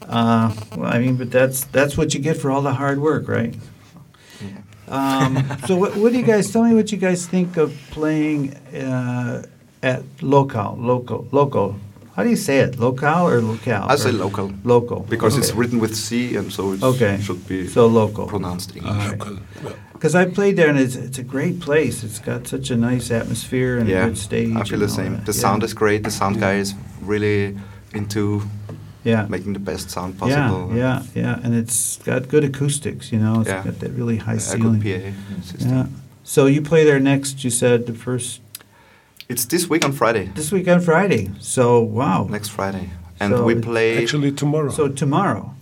[0.08, 3.28] Uh, well, I mean, but that's that's what you get for all the hard work,
[3.28, 3.54] right?
[4.88, 6.74] Um, so, what, what do you guys tell me?
[6.74, 9.46] What you guys think of playing uh,
[9.82, 11.76] at local, local, local?
[12.16, 12.78] How do you say it?
[12.78, 13.86] Local or locale?
[13.88, 15.00] I say local Local.
[15.08, 17.18] because it's written with C, and so it Okay.
[17.22, 18.26] should be So local.
[18.26, 18.92] pronounced English.
[18.94, 19.38] Ah, local.
[19.64, 19.70] Yeah.
[19.94, 22.02] Because I played there and it's, it's a great place.
[22.04, 24.54] It's got such a nice atmosphere and a good stage.
[24.54, 25.12] I feel the same.
[25.12, 25.24] that.
[25.26, 25.40] The Yeah.
[25.40, 26.02] sound is great.
[26.02, 27.56] The sound guy is really
[27.94, 28.42] into
[29.04, 29.26] yeah.
[29.28, 30.70] making the best sound possible.
[30.74, 33.10] yeah, yeah, yeah, and it's got good acoustics.
[33.12, 33.64] You know, it's Yeah.
[33.64, 34.80] got that really high A ceiling.
[34.80, 35.70] good PA system.
[35.70, 35.86] Yeah.
[36.24, 37.42] So you play there next.
[37.44, 38.40] You said the first
[39.28, 40.30] It's this week on Friday.
[40.34, 41.30] this week on Friday.
[41.40, 42.26] So wow.
[42.30, 44.02] Next Friday, and So we play.
[44.02, 44.70] Actually, tomorrow.
[44.70, 45.54] So tomorrow.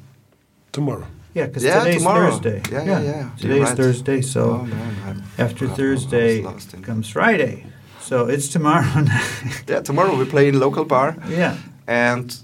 [0.72, 1.06] tomorrow.
[1.34, 2.30] Yeah, because Yeah, today's tomorrow.
[2.30, 2.62] Thursday.
[2.72, 3.18] Yeah, yeah, yeah.
[3.20, 3.76] You're Today's right.
[3.76, 4.20] Thursday.
[4.22, 6.42] So Oh, man, after I- I Thursday
[6.82, 7.66] comes Friday.
[8.00, 9.64] So it's tomorrow night.
[9.68, 11.54] Yeah, tomorrow we play in local bar, yeah.
[11.86, 12.36] and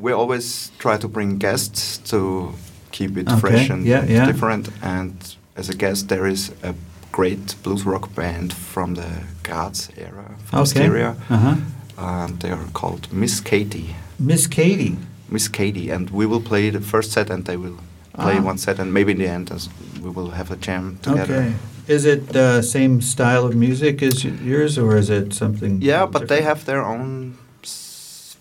[0.00, 2.52] we always try to bring guests to
[2.92, 4.26] keep it Okay, fresh and yeah, yeah.
[4.26, 4.68] different.
[4.82, 5.12] And
[5.56, 6.74] as a guest, there is a
[7.12, 9.06] great blues rock band from the
[9.42, 10.70] Graz era, from Okay.
[10.70, 11.56] Styria, Uh huh.
[11.98, 13.94] and they are called Miss Katie.
[14.18, 14.96] Miss Katie.
[15.30, 17.78] Miss Katie, and we will play the first set, and they will
[18.12, 18.48] play Ah.
[18.48, 19.68] one set, and maybe in the end, as
[20.02, 21.34] we will have a jam together.
[21.36, 21.52] Okay.
[21.88, 25.80] Is it the same style of music as yours, or is it something?
[25.82, 27.34] Yeah, but they have their own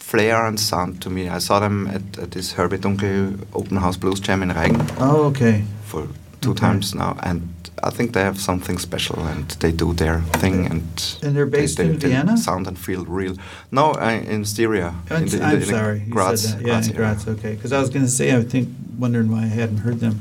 [0.09, 1.27] flair and sound to me.
[1.29, 5.25] I saw them at, at this Herbie Dunkel open house blues jam in Regen Oh,
[5.31, 5.63] okay.
[5.83, 6.07] for
[6.41, 6.59] two Okay.
[6.59, 7.41] times now, and
[7.83, 10.83] I think they have something special, and they do their thing, and
[11.23, 12.37] And they're based they, in they Vienna?
[12.37, 13.35] sound and feel real.
[13.71, 14.93] No, uh, in Styria.
[15.09, 15.99] I'm, in the- in I'm the sorry.
[16.09, 16.53] Graz.
[16.53, 16.89] Yeah, Graz.
[16.91, 17.27] Graz.
[17.27, 17.55] Okay.
[17.55, 20.19] Because I was going to say, I think, wondering why I hadn't heard them.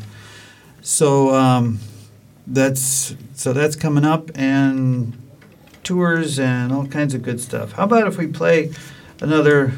[0.83, 1.79] So um,
[2.47, 5.13] that's so that's coming up, and
[5.83, 7.73] tours and all kinds of good stuff.
[7.73, 8.71] How about if we play
[9.21, 9.73] another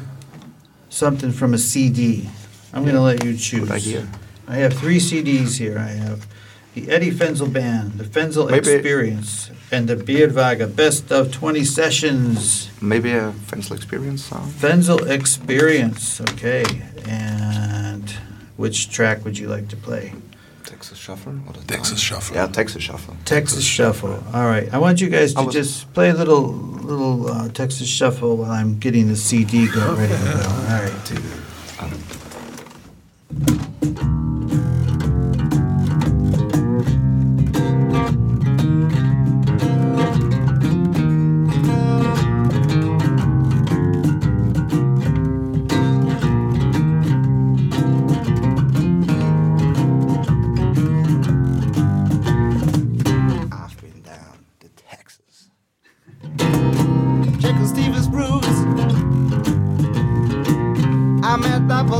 [0.89, 2.29] something from a CD?
[2.73, 3.67] I'm going to let you choose.
[3.67, 4.07] Good idea.
[4.47, 5.77] I have three CDs here.
[5.77, 6.27] I have
[6.73, 12.69] the Eddie Fenzel Band, the Fenzel Maybe- Experience, and the Beardwaga Best of 20 Sessions.
[12.81, 14.51] Maybe a Fenzel experience sound.
[14.53, 16.63] Fenzel Experience, okay.
[17.05, 18.09] And
[18.57, 20.13] which track would you like to play?
[20.77, 21.33] Texas Shuffle?
[21.47, 22.35] Or the Texas Shuffle.
[22.35, 23.17] Yeah, Texas Shuffle.
[23.25, 24.23] Texas Shuffle.
[24.31, 24.71] All right.
[24.71, 28.77] I want you guys to just play a little little uh, Texas Shuffle while I'm
[28.77, 30.39] getting the CD go ready to go.
[30.69, 31.11] All right.
[34.11, 34.23] Um,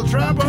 [0.08, 0.46] trouble.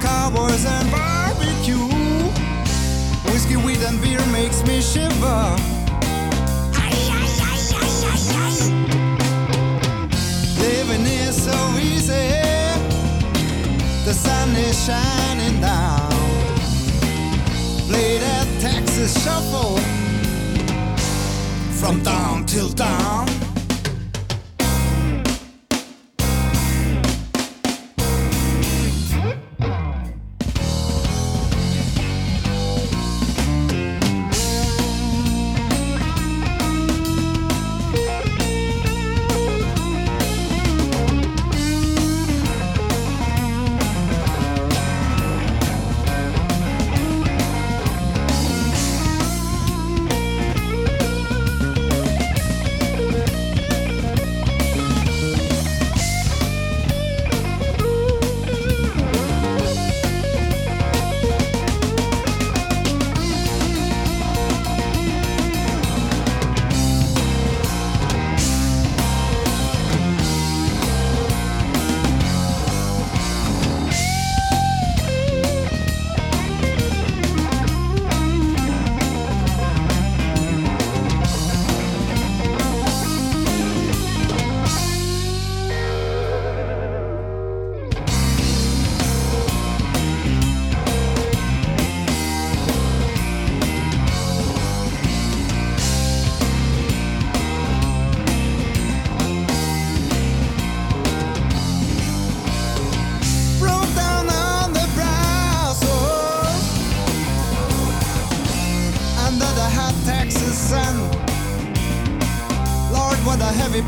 [0.00, 1.86] Cowboys, and barbecue.
[3.30, 5.56] Whiskey, weed, and beer makes me shiver.
[10.58, 12.32] Living is so easy.
[14.04, 16.10] The sun is shining down.
[17.88, 19.78] Play that Texas shuffle
[21.80, 23.45] from dawn till dawn.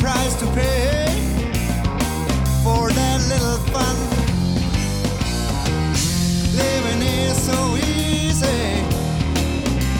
[0.00, 1.06] Price to pay
[2.62, 3.96] for that little fun.
[6.54, 8.82] Living is so easy,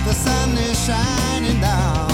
[0.04, 2.08] the sun is shining down.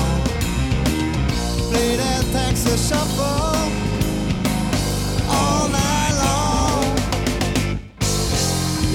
[1.71, 3.55] Play that Texas shuffle
[5.29, 6.85] all night long.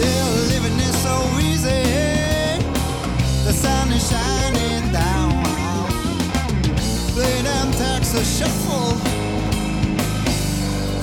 [0.02, 1.16] Yeah, living is so
[1.50, 1.84] easy,
[3.46, 5.50] the sun is shining down
[7.20, 8.69] play them Texas shuffle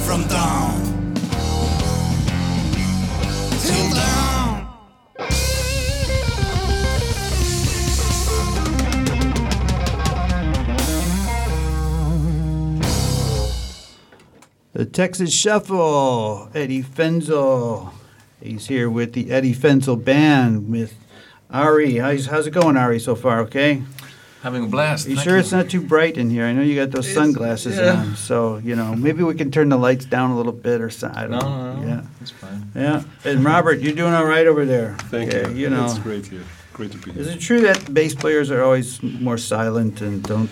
[0.07, 1.14] from dawn.
[14.75, 17.92] The Texas Shuffle, Eddie Fenzel.
[18.40, 20.95] He's here with the Eddie Fenzel Band with
[21.51, 21.97] Ari.
[21.97, 23.40] How's, how's it going, Ari, so far?
[23.40, 23.83] Okay?
[24.47, 25.09] Having a blast.
[25.09, 26.45] you thank sure it's not too bright in here?
[26.45, 27.95] I know you got those It's- sunglasses yeah.
[27.99, 30.89] on, so you know maybe we can turn the lights down a little bit or
[30.89, 31.31] something.
[31.31, 31.87] No, no, no.
[31.89, 32.71] Yeah, It's fine.
[32.77, 33.03] yeah.
[33.25, 34.95] And Robert, you're doing all right over there.
[35.11, 35.57] Thank Yeah, you.
[35.63, 36.45] You know, It's great here.
[36.75, 37.23] Great to be here.
[37.23, 40.51] Is it true that bass players are always more silent and don't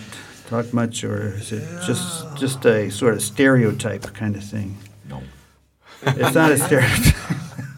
[0.51, 4.77] talk much, or is it just just a sort of stereotype kind of thing?
[5.09, 5.23] No.
[6.05, 7.15] It's not a stereotype.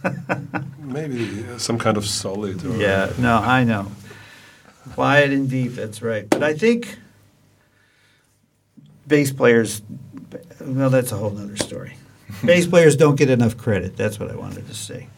[0.98, 3.84] Maybe some kind of solid or Yeah, no, I know.
[4.96, 6.28] Quiet and deep, that's right.
[6.30, 6.96] But I think
[9.06, 9.82] bass players,
[10.58, 11.98] well, that's a whole other story.
[12.46, 13.94] bass players don't get enough credit.
[13.94, 15.08] That's what I wanted to say.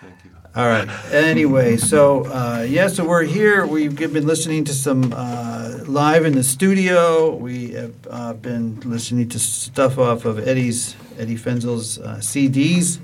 [0.00, 0.30] Thank you.
[0.54, 0.88] All right.
[1.12, 3.66] Anyway, so uh, yeah, so we're here.
[3.66, 7.34] We've been listening to some uh, live in the studio.
[7.34, 13.00] We have uh, been listening to stuff off of Eddie's Eddie Fenzel's uh, CDs.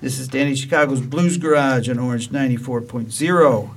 [0.00, 3.70] This is Danny Chicago's Blues Garage on Orange 94.0.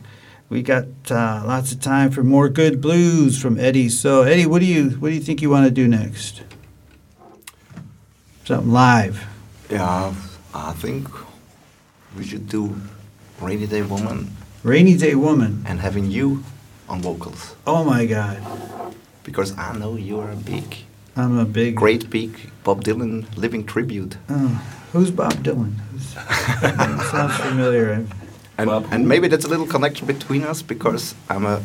[0.49, 3.89] We got uh, lots of time for more good blues from Eddie.
[3.89, 6.43] So Eddie, what do you what do you think you want to do next?
[8.45, 9.25] Something live.
[9.69, 10.13] Yeah,
[10.53, 11.07] I think
[12.15, 12.75] we should do
[13.41, 15.63] Rainy Day Woman Rainy Day Woman.
[15.67, 16.43] and having you
[16.87, 17.55] on vocals.
[17.67, 18.37] Oh my God.
[19.23, 20.77] Because I know you're a big,
[21.15, 24.17] I'm a big great big Bob Dylan living tribute.
[24.29, 25.73] Oh, who's Bob Dylan?
[25.95, 28.05] Who's, sounds familiar.
[28.57, 31.61] And, Bob and maybe that's a little connection between us because I'm a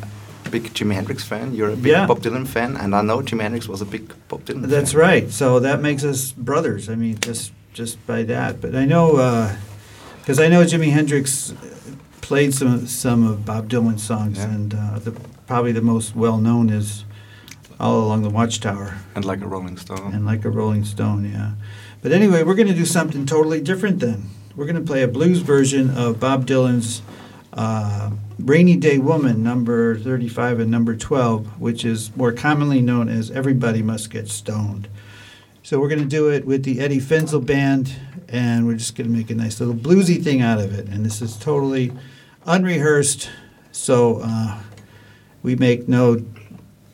[0.51, 2.07] big Jimi Hendrix fan, you're a big Yeah.
[2.07, 5.01] Bob Dylan fan, and I know Jimi Hendrix was a big Bob Dylan That's fan.
[5.01, 5.31] right.
[5.31, 6.89] So that makes us brothers.
[6.89, 8.61] I mean, just just by that.
[8.61, 9.49] But I know
[10.21, 11.55] because I know Jimi Hendrix
[12.21, 14.51] played some some of Bob Dylan's songs, Yeah.
[14.55, 15.13] and uh, the
[15.47, 17.05] probably the most well known is
[17.79, 20.13] "All Along the Watchtower" And like a Rolling Stone.
[20.15, 21.53] and "Like a Rolling Stone." Yeah.
[22.03, 24.31] But anyway, we're going to do something totally different then.
[24.57, 27.03] We're going to play a blues version of Bob Dylan's
[27.53, 33.31] uh, Rainy Day Woman, number 35 and number 12, which is more commonly known as
[33.31, 34.89] Everybody Must Get Stoned.
[35.63, 37.95] So we're going to do it with the Eddie Fenzel Band,
[38.29, 40.89] and we're just going to make a nice little bluesy thing out of it.
[40.89, 41.93] And this is totally
[42.45, 43.31] unrehearsed,
[43.71, 44.61] so uh,
[45.45, 46.25] we make no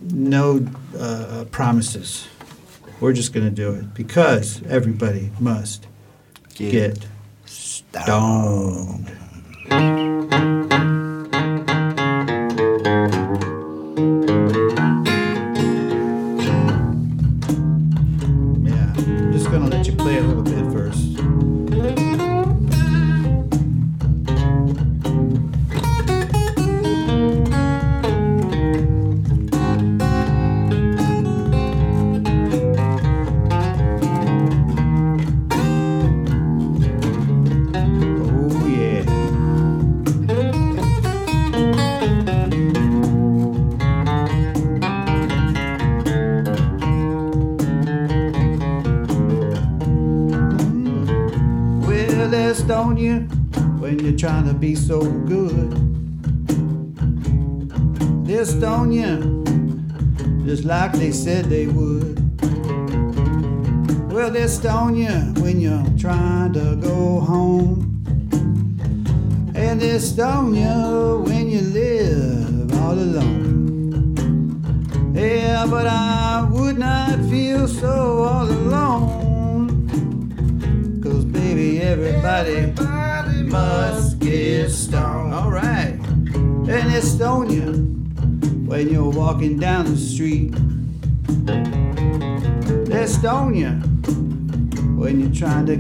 [0.03, 0.67] no
[0.99, 2.29] uh, promises.
[3.01, 5.87] We're just going to do it because everybody must
[6.55, 7.16] get stoned.
[7.97, 8.05] Yeah,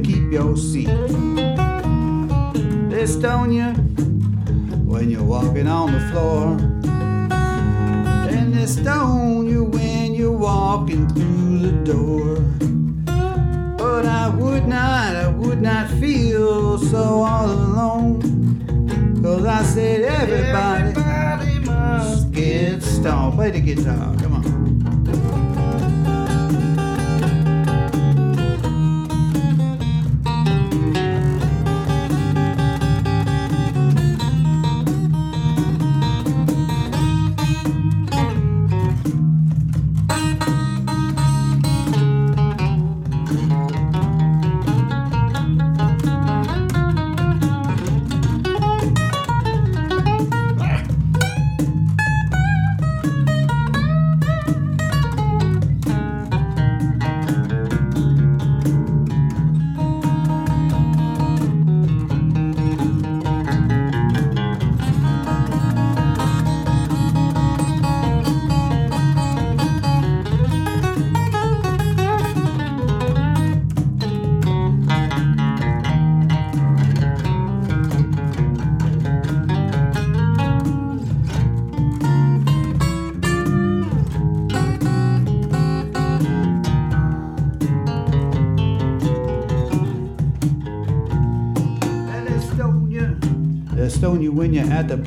[0.06, 0.86] keep your seat.
[2.88, 3.72] They stone you
[4.84, 6.56] when you're walking on the floor.
[8.30, 12.36] And they stone you when you're walking through the door.
[13.76, 18.22] But I would not, I would not feel so all alone.
[19.22, 23.34] Cause I said everybody, everybody must get stoned.
[23.34, 25.45] Play the guitar, come on.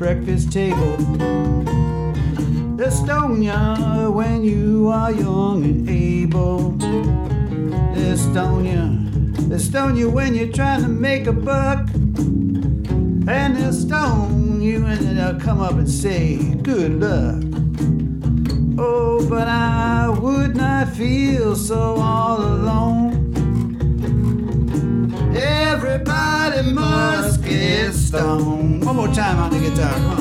[0.00, 0.96] Breakfast table.
[3.42, 6.70] You when you are young and able.
[9.58, 11.86] Stone you when you're trying to make a buck.
[11.94, 17.44] And they'll stone you and then they'll come up and say, Good luck.
[18.78, 22.59] Oh, but I would not feel so all alone.
[29.12, 30.19] Time on the guitar.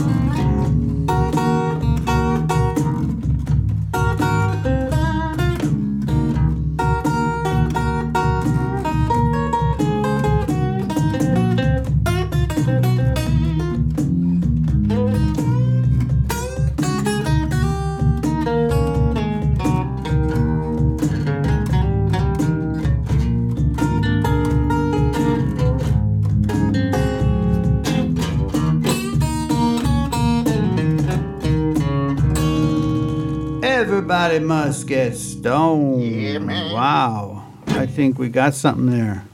[34.30, 36.04] Everybody must get stoned.
[36.04, 36.72] Yeah.
[36.72, 37.48] Wow.
[37.70, 39.26] I think we got something there.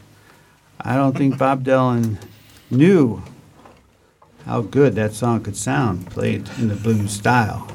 [0.80, 2.16] I don't think Bob Dylan
[2.72, 3.22] knew
[4.46, 7.68] how good that song could sound, played in the blues style,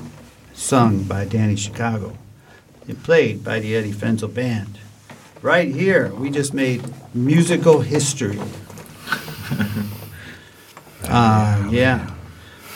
[0.55, 2.17] sung by Danny Chicago,
[2.89, 4.79] and played by the Eddie Fenzel Band.
[5.43, 8.41] Right here, we just made musical history.
[11.13, 12.09] Uh, yeah.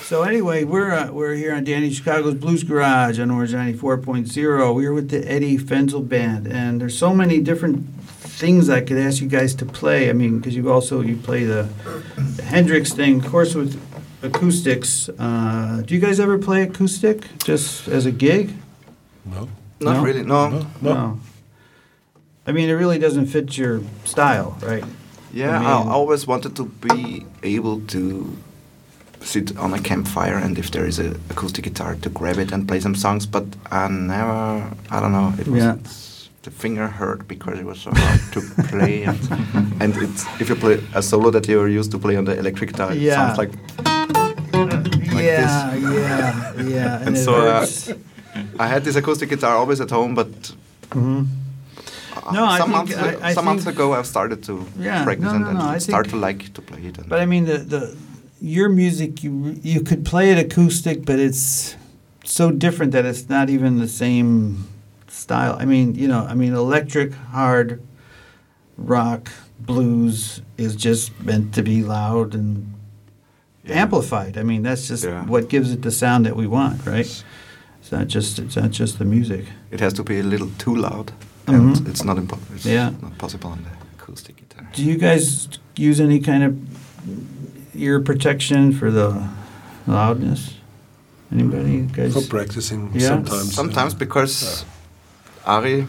[0.04, 4.74] So anyway, we're uh, we're here on Danny Chicago's Blues Garage on Orange 94.0.
[4.74, 7.88] We are with the Eddie Fenzel Band, and there's so many different
[8.38, 10.10] things I could ask you guys to play.
[10.10, 11.70] I mean, because you also you play the,
[12.36, 13.80] the Hendrix thing, of course, with
[14.22, 15.08] acoustics.
[15.08, 18.52] Uh, do you guys ever play acoustic just as a gig?
[19.24, 19.48] No.
[19.80, 20.02] Not No?
[20.04, 20.22] really.
[20.22, 20.48] No.
[20.50, 20.66] No.
[20.82, 21.20] No.
[22.46, 24.84] I mean, it really doesn't fit your style, right?
[25.32, 28.36] Yeah, I I, always wanted to be able to
[29.24, 32.66] sit on a campfire and if there is a acoustic guitar to grab it and
[32.68, 34.64] play some songs, but I never.
[34.90, 35.32] I don't know.
[35.38, 35.76] It was Yeah.
[36.42, 39.18] the finger hurt because it was so hard to play and,
[39.82, 42.70] and it's if you play a solo that you're used to play on the electric
[42.72, 43.14] guitar, it Yeah.
[43.16, 43.52] sounds like
[45.14, 47.00] yeah, yeah, yeah.
[47.06, 47.66] And it so, uh.
[48.58, 50.28] I had this acoustic guitar always at home, but
[50.90, 51.26] Mhm.
[52.16, 55.04] uh, No, I some think- months I- I some months ago I've started to Yeah,
[55.04, 56.98] practice no, and, no, and no, I start to like to play it.
[56.98, 57.80] And But I mean, the, the
[58.40, 61.76] your music, you you could play it acoustic, but it's
[62.24, 64.66] so different that it's not even the same
[65.08, 65.56] style.
[65.58, 67.80] I mean, you know, I mean, electric, hard
[68.76, 69.30] rock,
[69.60, 72.72] blues is just meant to be loud and
[73.64, 73.82] Yeah.
[73.82, 74.36] amplified.
[74.36, 75.24] I mean, that's just Yeah.
[75.26, 77.24] what gives it the sound that we want, right?
[77.80, 79.44] It's not just it's not just the music.
[79.70, 81.12] it has to be a little too loud,
[81.46, 81.88] and Mhm.
[81.88, 82.90] it's not impo- it's Yeah.
[83.02, 84.68] not possible on the acoustic guitar.
[84.72, 86.52] Do you guys use any kind of
[87.76, 89.28] ear protection for the
[89.86, 90.54] loudness?
[91.32, 92.12] Anybody guys?
[92.14, 93.08] For practicing Yeah.
[93.08, 93.54] sometimes.
[93.54, 94.64] Sometimes because
[95.46, 95.86] Ari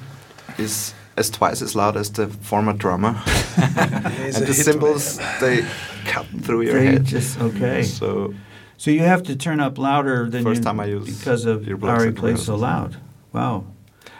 [0.58, 3.16] is as twice as loud as the former drummer,
[3.58, 5.66] and the hit cymbals they
[6.06, 7.06] cut through your They head.
[7.06, 7.84] just okay.
[7.84, 8.34] So
[8.78, 11.62] So you have to turn up louder than First you, time I use because of
[11.62, 12.98] earplugs Ari plays so loud.
[13.32, 13.64] Wow.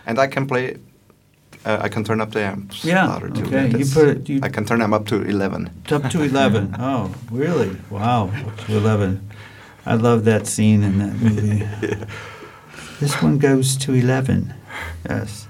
[0.06, 0.78] and I can play.
[1.66, 3.08] Uh, I can turn up the amps Yeah.
[3.08, 3.46] louder too.
[3.46, 3.76] okay.
[3.78, 4.30] You put it.
[4.30, 5.70] You I can turn them up to eleven.
[5.92, 6.76] up to eleven.
[6.80, 7.76] oh, really?
[7.90, 8.30] Wow.
[8.48, 9.28] Up to eleven.
[9.86, 11.66] I love that scene in that movie.
[13.00, 14.54] This one goes to eleven.
[15.10, 15.48] Yes.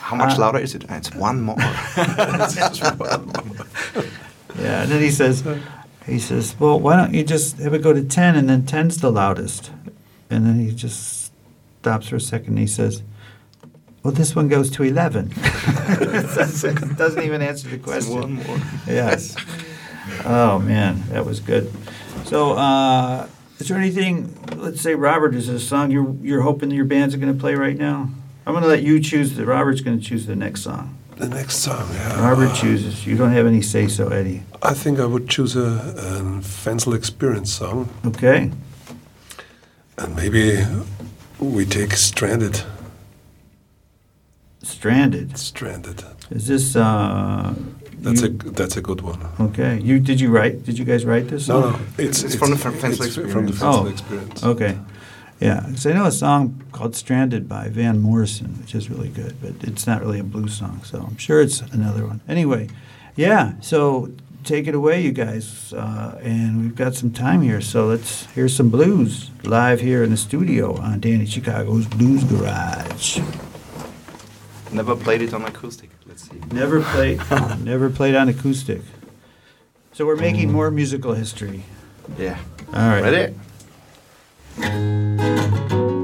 [0.00, 0.84] How much Uh, louder is it?
[0.88, 1.56] It's one more.
[1.96, 3.66] It's one more.
[4.58, 5.44] Yeah, and then he says,
[6.06, 8.96] he says, "Well, why don't you just have it go to ten, and then 10's
[9.02, 9.70] the loudest?"
[10.30, 11.32] And then he just
[11.80, 12.50] stops for a second.
[12.56, 13.02] and He says,
[14.06, 15.32] "Well, this one goes to 11.
[16.96, 18.14] Doesn't even answer the question.
[18.14, 18.58] One more.
[18.86, 19.34] Yes.
[20.24, 21.72] Oh man, that was good.
[22.24, 23.26] So, uh,
[23.58, 24.32] is there anything?
[24.56, 27.40] Let's say Robert is a song you're you're hoping that your bands are going to
[27.40, 28.08] play right now.
[28.46, 29.34] I'm going to let you choose.
[29.34, 30.96] The Robert's going to choose the next song.
[31.16, 32.20] The next song, yeah.
[32.28, 33.04] Robert Uh, chooses.
[33.06, 34.42] You don't have any say so, Eddie.
[34.62, 35.62] I think I would choose a,
[35.96, 38.52] a Fenzel Experience song, Okay.
[39.98, 40.64] and maybe
[41.40, 42.62] we take Stranded.
[44.66, 45.38] Stranded.
[45.38, 46.02] Stranded.
[46.30, 46.76] Is this?
[46.76, 47.54] Uh,
[48.00, 49.20] That's you- a that's a good one.
[49.40, 49.80] Okay.
[49.80, 50.64] You did you write?
[50.64, 51.48] Did you guys write this?
[51.48, 51.72] No, song?
[51.72, 53.58] no, it's, It's from the Fenzel it's From the Experience.
[53.58, 53.86] Fenzel Oh.
[53.88, 54.44] Experience.
[54.44, 54.78] Okay.
[55.40, 59.34] Yeah, 'cause I know a song called "Stranded" by Van Morrison, which is really good,
[59.42, 62.20] but it's not really a blues song, so I'm sure it's another one.
[62.28, 62.68] Anyway,
[63.16, 63.52] yeah.
[63.60, 64.08] So
[64.44, 68.48] take it away, you guys, uh, and we've got some time here, so let's hear
[68.48, 73.18] some blues live here in the studio on Danny Chicago's Blues Garage.
[74.72, 75.90] Never played it on acoustic.
[76.06, 76.40] Let's see.
[76.52, 77.20] Never played,
[77.60, 78.82] never played on acoustic.
[79.92, 81.62] So we're making more musical history.
[82.18, 82.38] Yeah.
[82.72, 83.34] All right.
[84.58, 85.95] Ready?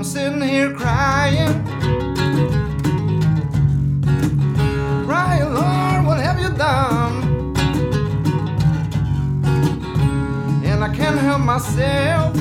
[0.00, 1.62] I'm sitting here crying.
[5.04, 7.54] Crying, Lord, what have you done?
[10.64, 12.39] and I can't help myself.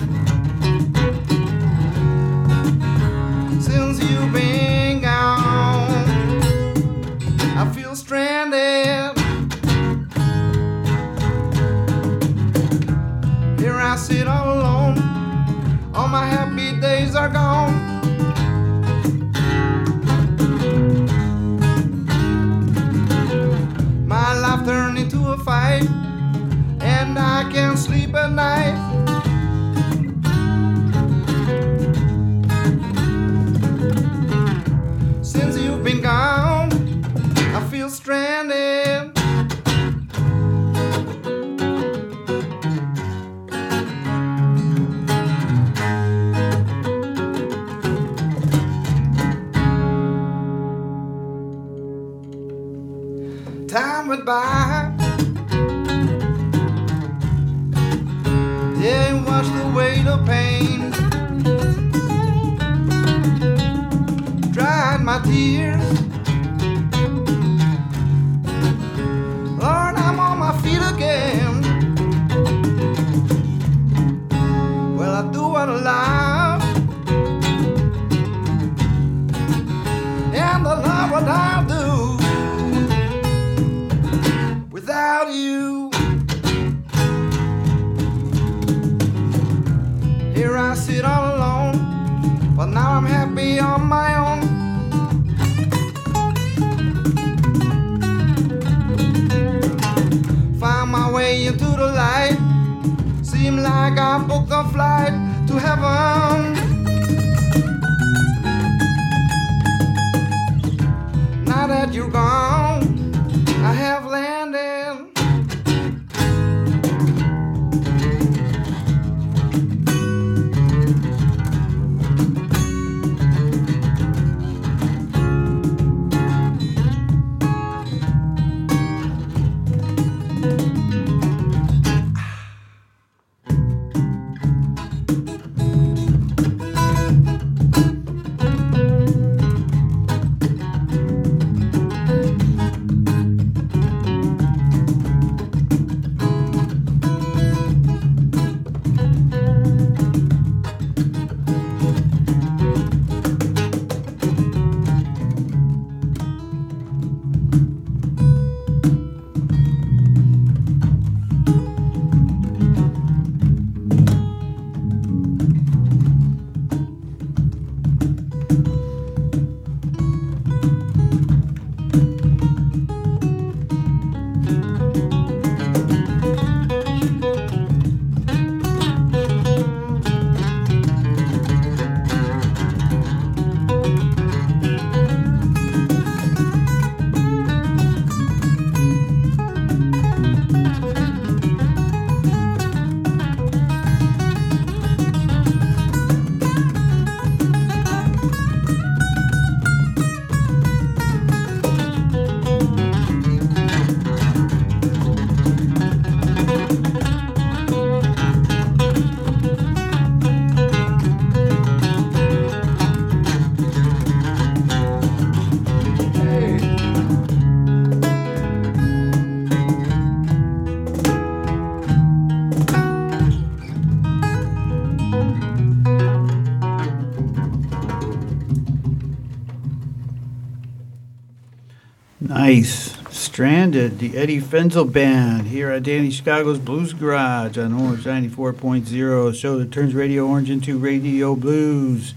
[232.49, 232.97] Nice.
[233.11, 239.33] Stranded, the Eddie Fenzel Band here at Danny Chicago's Blues Garage on Orange 94.0, a
[239.35, 242.15] show that turns Radio Orange into Radio Blues.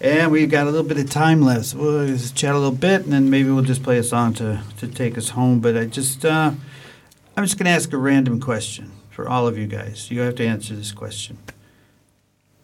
[0.00, 2.74] And we've got a little bit of time left, so we'll just chat a little
[2.74, 5.60] bit, and then maybe we'll just play a song to, to take us home.
[5.60, 6.52] But I just, uh,
[7.36, 10.10] I'm just going to ask a random question for all of you guys.
[10.10, 11.36] You have to answer this question.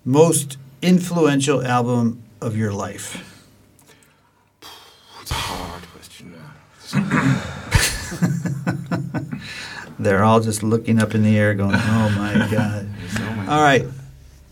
[0.07, 3.29] Most influential album of your life?
[5.21, 5.93] It's a hard question.
[9.99, 11.79] They're all just looking up in the air, going, oh,
[12.15, 12.89] "Oh my God!"
[13.49, 13.85] All right,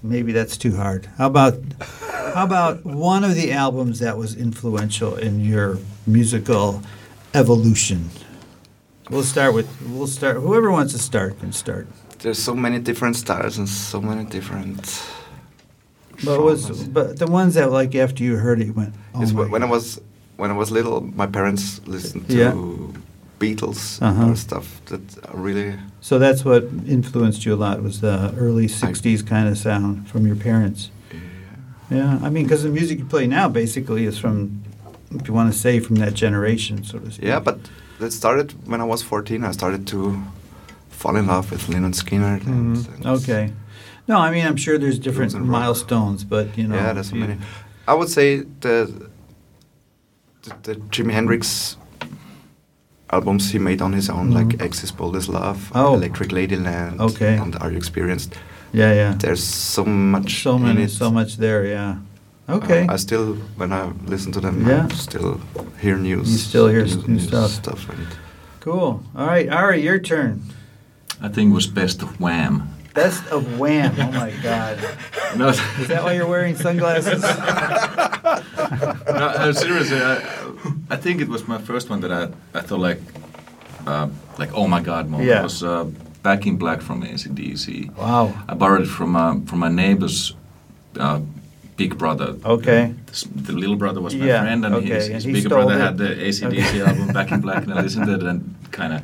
[0.03, 1.07] maybe that's too hard.
[1.19, 1.55] How about
[2.35, 6.83] how about one of the albums that was influential in your musical
[7.35, 8.11] evolution?
[9.11, 10.37] We'll start with we'll start.
[10.37, 11.89] Whoever wants to start can start.
[12.21, 15.03] There's so many different styles and so many different.
[16.25, 19.23] But it was but the ones that like after you heard it, you went, "Oh
[19.23, 20.01] It's my wh- when I was
[20.41, 22.55] when I was little, my parents listened to Yeah.
[23.43, 24.31] Beatles Uh-huh.
[24.31, 25.01] or stuff that
[25.35, 25.75] really.
[26.01, 30.27] So that's what influenced you a lot was the early '60s kind of sound from
[30.27, 30.91] your parents.
[31.13, 32.27] Yeah, yeah.
[32.27, 34.37] I mean, because the music you play now basically is from,
[35.19, 37.27] if you want to say, from that generation, so to speak.
[37.29, 37.57] Yeah, but
[38.01, 39.45] that started when I was 14.
[39.51, 39.99] I started to
[41.01, 42.47] fall in love with Lynyrd Skynyrd.
[42.47, 42.95] and- Mhm.
[42.95, 43.53] and Okay.
[44.09, 46.77] No, I mean, I'm sure there's different milestones, but you know.
[46.77, 47.37] yeah, there's so many.
[47.89, 48.27] I would say
[48.65, 48.75] the,
[50.43, 51.77] the the Jimi Hendrix
[53.13, 54.35] albums he made on his own, Mhm.
[54.35, 55.95] like Axis Bold as Love, Oh.
[55.95, 57.37] Electric Ladyland, Okay.
[57.37, 58.35] and Are You Experienced?
[58.73, 59.15] Yeah, yeah.
[59.19, 60.91] There's so much So in many, it.
[60.91, 61.67] so much there.
[61.67, 61.97] Yeah.
[62.49, 62.87] Okay.
[62.87, 64.87] Uh, I still, when I listen to them, Yeah.
[64.91, 65.41] I still
[65.81, 66.31] hear news.
[66.31, 67.89] You still hear s- new stuff.
[67.91, 68.07] and
[68.61, 69.03] cool.
[69.17, 70.43] All right, Ari, your turn.
[71.21, 72.63] I think it was best of Wham.
[72.95, 73.95] Best of Wham.
[73.99, 74.79] Oh my God.
[75.37, 77.23] No, Is that why you're wearing sunglasses?
[77.23, 77.29] no
[79.09, 80.17] uh, seriously, I,
[80.91, 82.29] I think it was my first one that I,
[82.59, 83.01] I thought like,
[83.87, 85.29] uh, like oh my god moment.
[85.29, 85.41] Yeah.
[85.41, 85.85] It was uh,
[86.23, 87.97] Back in Black from ACDC.
[87.97, 88.35] Wow.
[88.49, 90.35] I borrowed it from uh, from my neighbor's
[90.99, 91.21] uh,
[91.77, 92.37] big brother.
[92.45, 92.93] Okay.
[93.09, 95.49] S- The little brother was my Yeah, friend, and okay, his, and his he bigger
[95.49, 95.81] brother it.
[95.81, 96.81] had the ACDC Okay.
[96.83, 99.03] album Back in Black, and I listened to it and kind of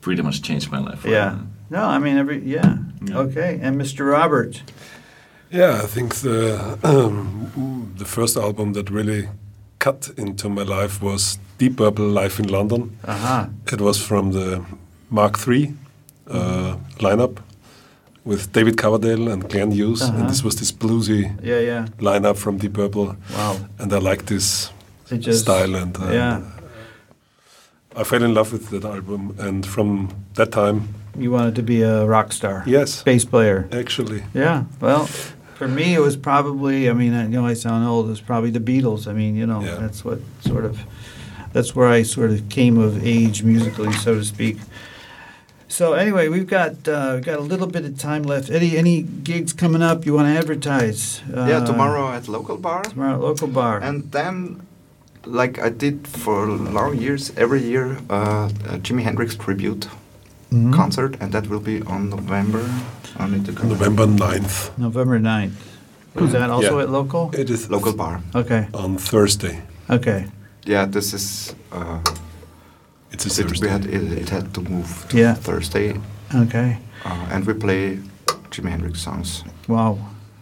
[0.00, 1.04] pretty much changed my life.
[1.04, 1.38] Yeah.
[1.70, 2.76] No, I mean every yeah.
[3.08, 3.18] Yeah.
[3.18, 4.10] Okay, and Mr.
[4.12, 4.62] Robert.
[5.52, 9.28] Yeah, I think the um, the first album that really
[9.78, 12.96] cut into my life was Deep Purple Live in London.
[13.08, 13.48] Aha.
[13.72, 14.62] It was from the
[15.10, 15.74] Mark III
[16.30, 17.38] uh, lineup
[18.24, 20.18] with David Coverdale and Glenn Hughes, Uh-huh.
[20.18, 21.86] and this was this bluesy Yeah, yeah.
[21.98, 23.56] lineup from Deep Purple, Wow.
[23.78, 24.70] and I liked this
[25.18, 26.40] just style, and uh, yeah.
[27.96, 30.80] I fell in love with that album, and from that time,
[31.18, 32.62] You wanted to be a rock star.
[32.66, 33.68] yes, Bass player.
[33.72, 34.64] actually, Yeah.
[34.80, 35.06] Well,
[35.56, 36.88] for me, it was probably.
[36.88, 38.06] I mean, I know I sound old.
[38.06, 39.06] It was probably the Beatles.
[39.06, 39.74] I mean, you know, Yeah.
[39.76, 40.80] that's what sort of.
[41.52, 44.58] That's where I sort of came of age musically, so to speak.
[45.68, 48.50] So anyway, we've got uh, we've got a little bit of time left.
[48.50, 51.20] Eddie, any gigs coming up you want to advertise?
[51.36, 52.82] Uh, yeah, tomorrow at local bar.
[52.84, 53.78] Tomorrow, at local bar.
[53.80, 54.66] And then,
[55.24, 59.88] like I did for long years, every year, uh, a Jimi Hendrix tribute
[60.52, 60.72] Mhm.
[60.72, 62.62] concert, and that will be on November.
[63.18, 63.52] I need to.
[63.66, 64.70] November 9th.
[64.78, 65.52] November 9th.
[66.16, 66.82] Is that also Yeah.
[66.84, 67.30] at local?
[67.32, 68.20] It is Local bar.
[68.34, 68.66] Okay.
[68.74, 69.62] on Thursday.
[69.88, 70.26] Okay.
[70.66, 71.54] Yeah, this is.
[71.72, 71.98] Uh,
[73.12, 73.66] It's a it, Thursday.
[73.66, 75.34] we had it, it had to move to Yeah.
[75.34, 75.94] Thursday,
[76.34, 76.78] Okay.
[77.04, 77.98] uh, and we play
[78.50, 79.42] Jimi Hendrix songs.
[79.68, 79.98] Wow.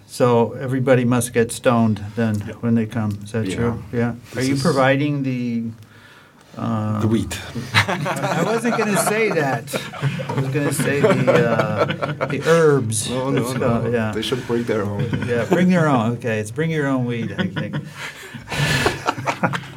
[0.06, 2.54] So everybody must get stoned then Yeah.
[2.60, 3.12] when they come.
[3.24, 3.56] Is that Yeah.
[3.56, 3.74] true?
[3.92, 4.12] Yeah.
[4.36, 5.62] Are you providing the?
[6.58, 7.40] Uh, the wheat.
[7.74, 9.72] I wasn't going to say that.
[10.28, 13.08] I was going to say the uh, the herbs.
[13.08, 14.12] No, no, So, yeah.
[14.12, 15.04] They should bring their own.
[15.26, 15.44] Yeah.
[15.44, 16.12] Bring your own.
[16.16, 16.40] Okay.
[16.40, 17.32] It's bring your own weed.
[17.38, 17.76] I think.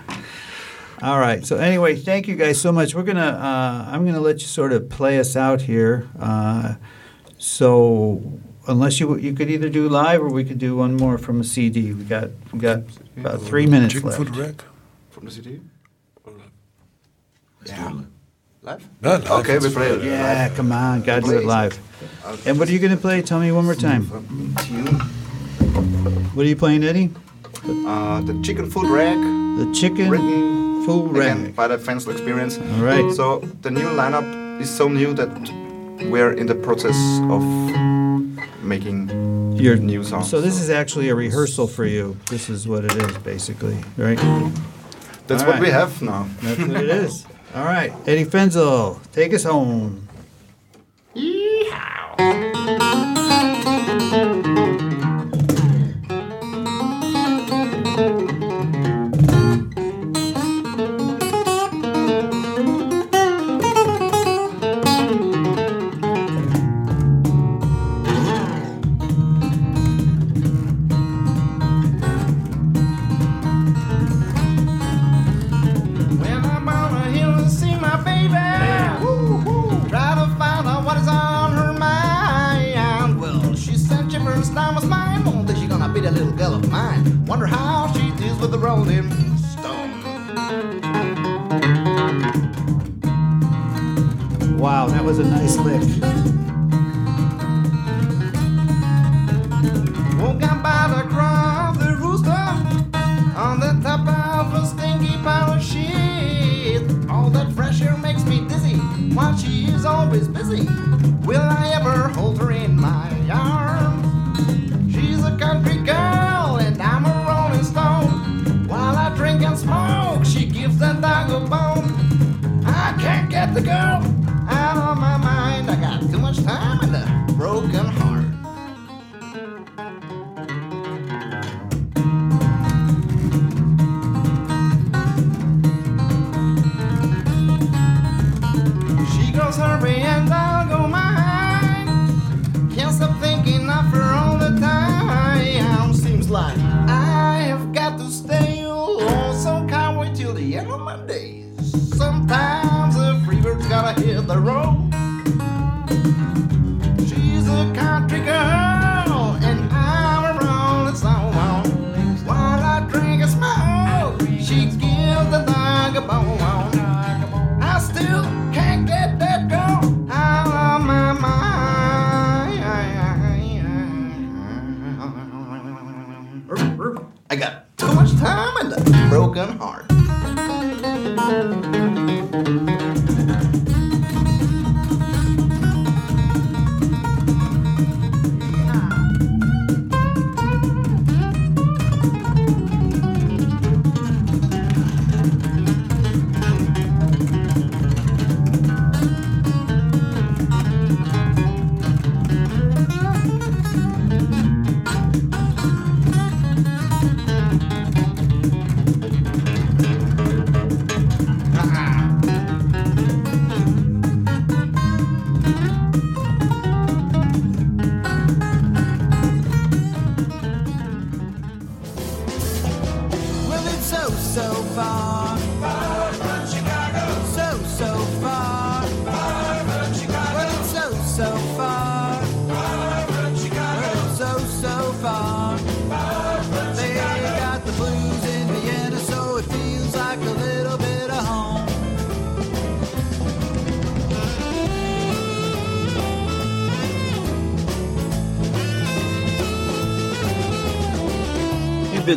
[1.04, 1.46] All right.
[1.46, 2.94] So anyway, thank you guys so much.
[2.94, 3.22] We're gonna.
[3.22, 6.08] Uh, I'm gonna let you sort of play us out here.
[6.20, 6.76] Uh,
[7.38, 8.22] so
[8.68, 11.44] unless you you could either do live or we could do one more from a
[11.44, 11.94] CD.
[11.94, 12.82] We got we got
[13.18, 14.22] about three minutes Chicken left.
[14.24, 14.64] foot rack.
[15.10, 15.62] From the CD?
[17.62, 17.90] Let's Yeah.
[17.90, 18.06] do it.
[18.64, 18.84] Live?
[19.02, 20.04] Yeah, live okay, we play it.
[20.04, 20.56] Yeah, live.
[20.56, 21.46] come on, gotta do it Please.
[21.48, 21.80] live.
[22.46, 23.22] And what are you gonna play?
[23.22, 24.04] Tell me one more time.
[26.34, 27.10] What are you playing, Eddie?
[27.88, 31.56] Uh, the chicken food rack, The chicken written full again rack.
[31.56, 32.58] by the Fenzel Experience.
[32.58, 33.12] All right.
[33.14, 35.30] So the new lineup is so new that
[36.10, 36.96] we're in the process
[37.30, 37.44] of
[38.64, 39.10] making
[39.58, 40.30] Your new songs.
[40.30, 42.16] So this is actually a rehearsal for you.
[42.30, 44.18] This is what it is, basically, right?
[45.28, 46.28] That's all what we have now.
[46.42, 47.26] That's what it is.
[47.54, 50.08] All right, Eddie Fenzel, take us home.
[51.16, 52.51] Yeehaw.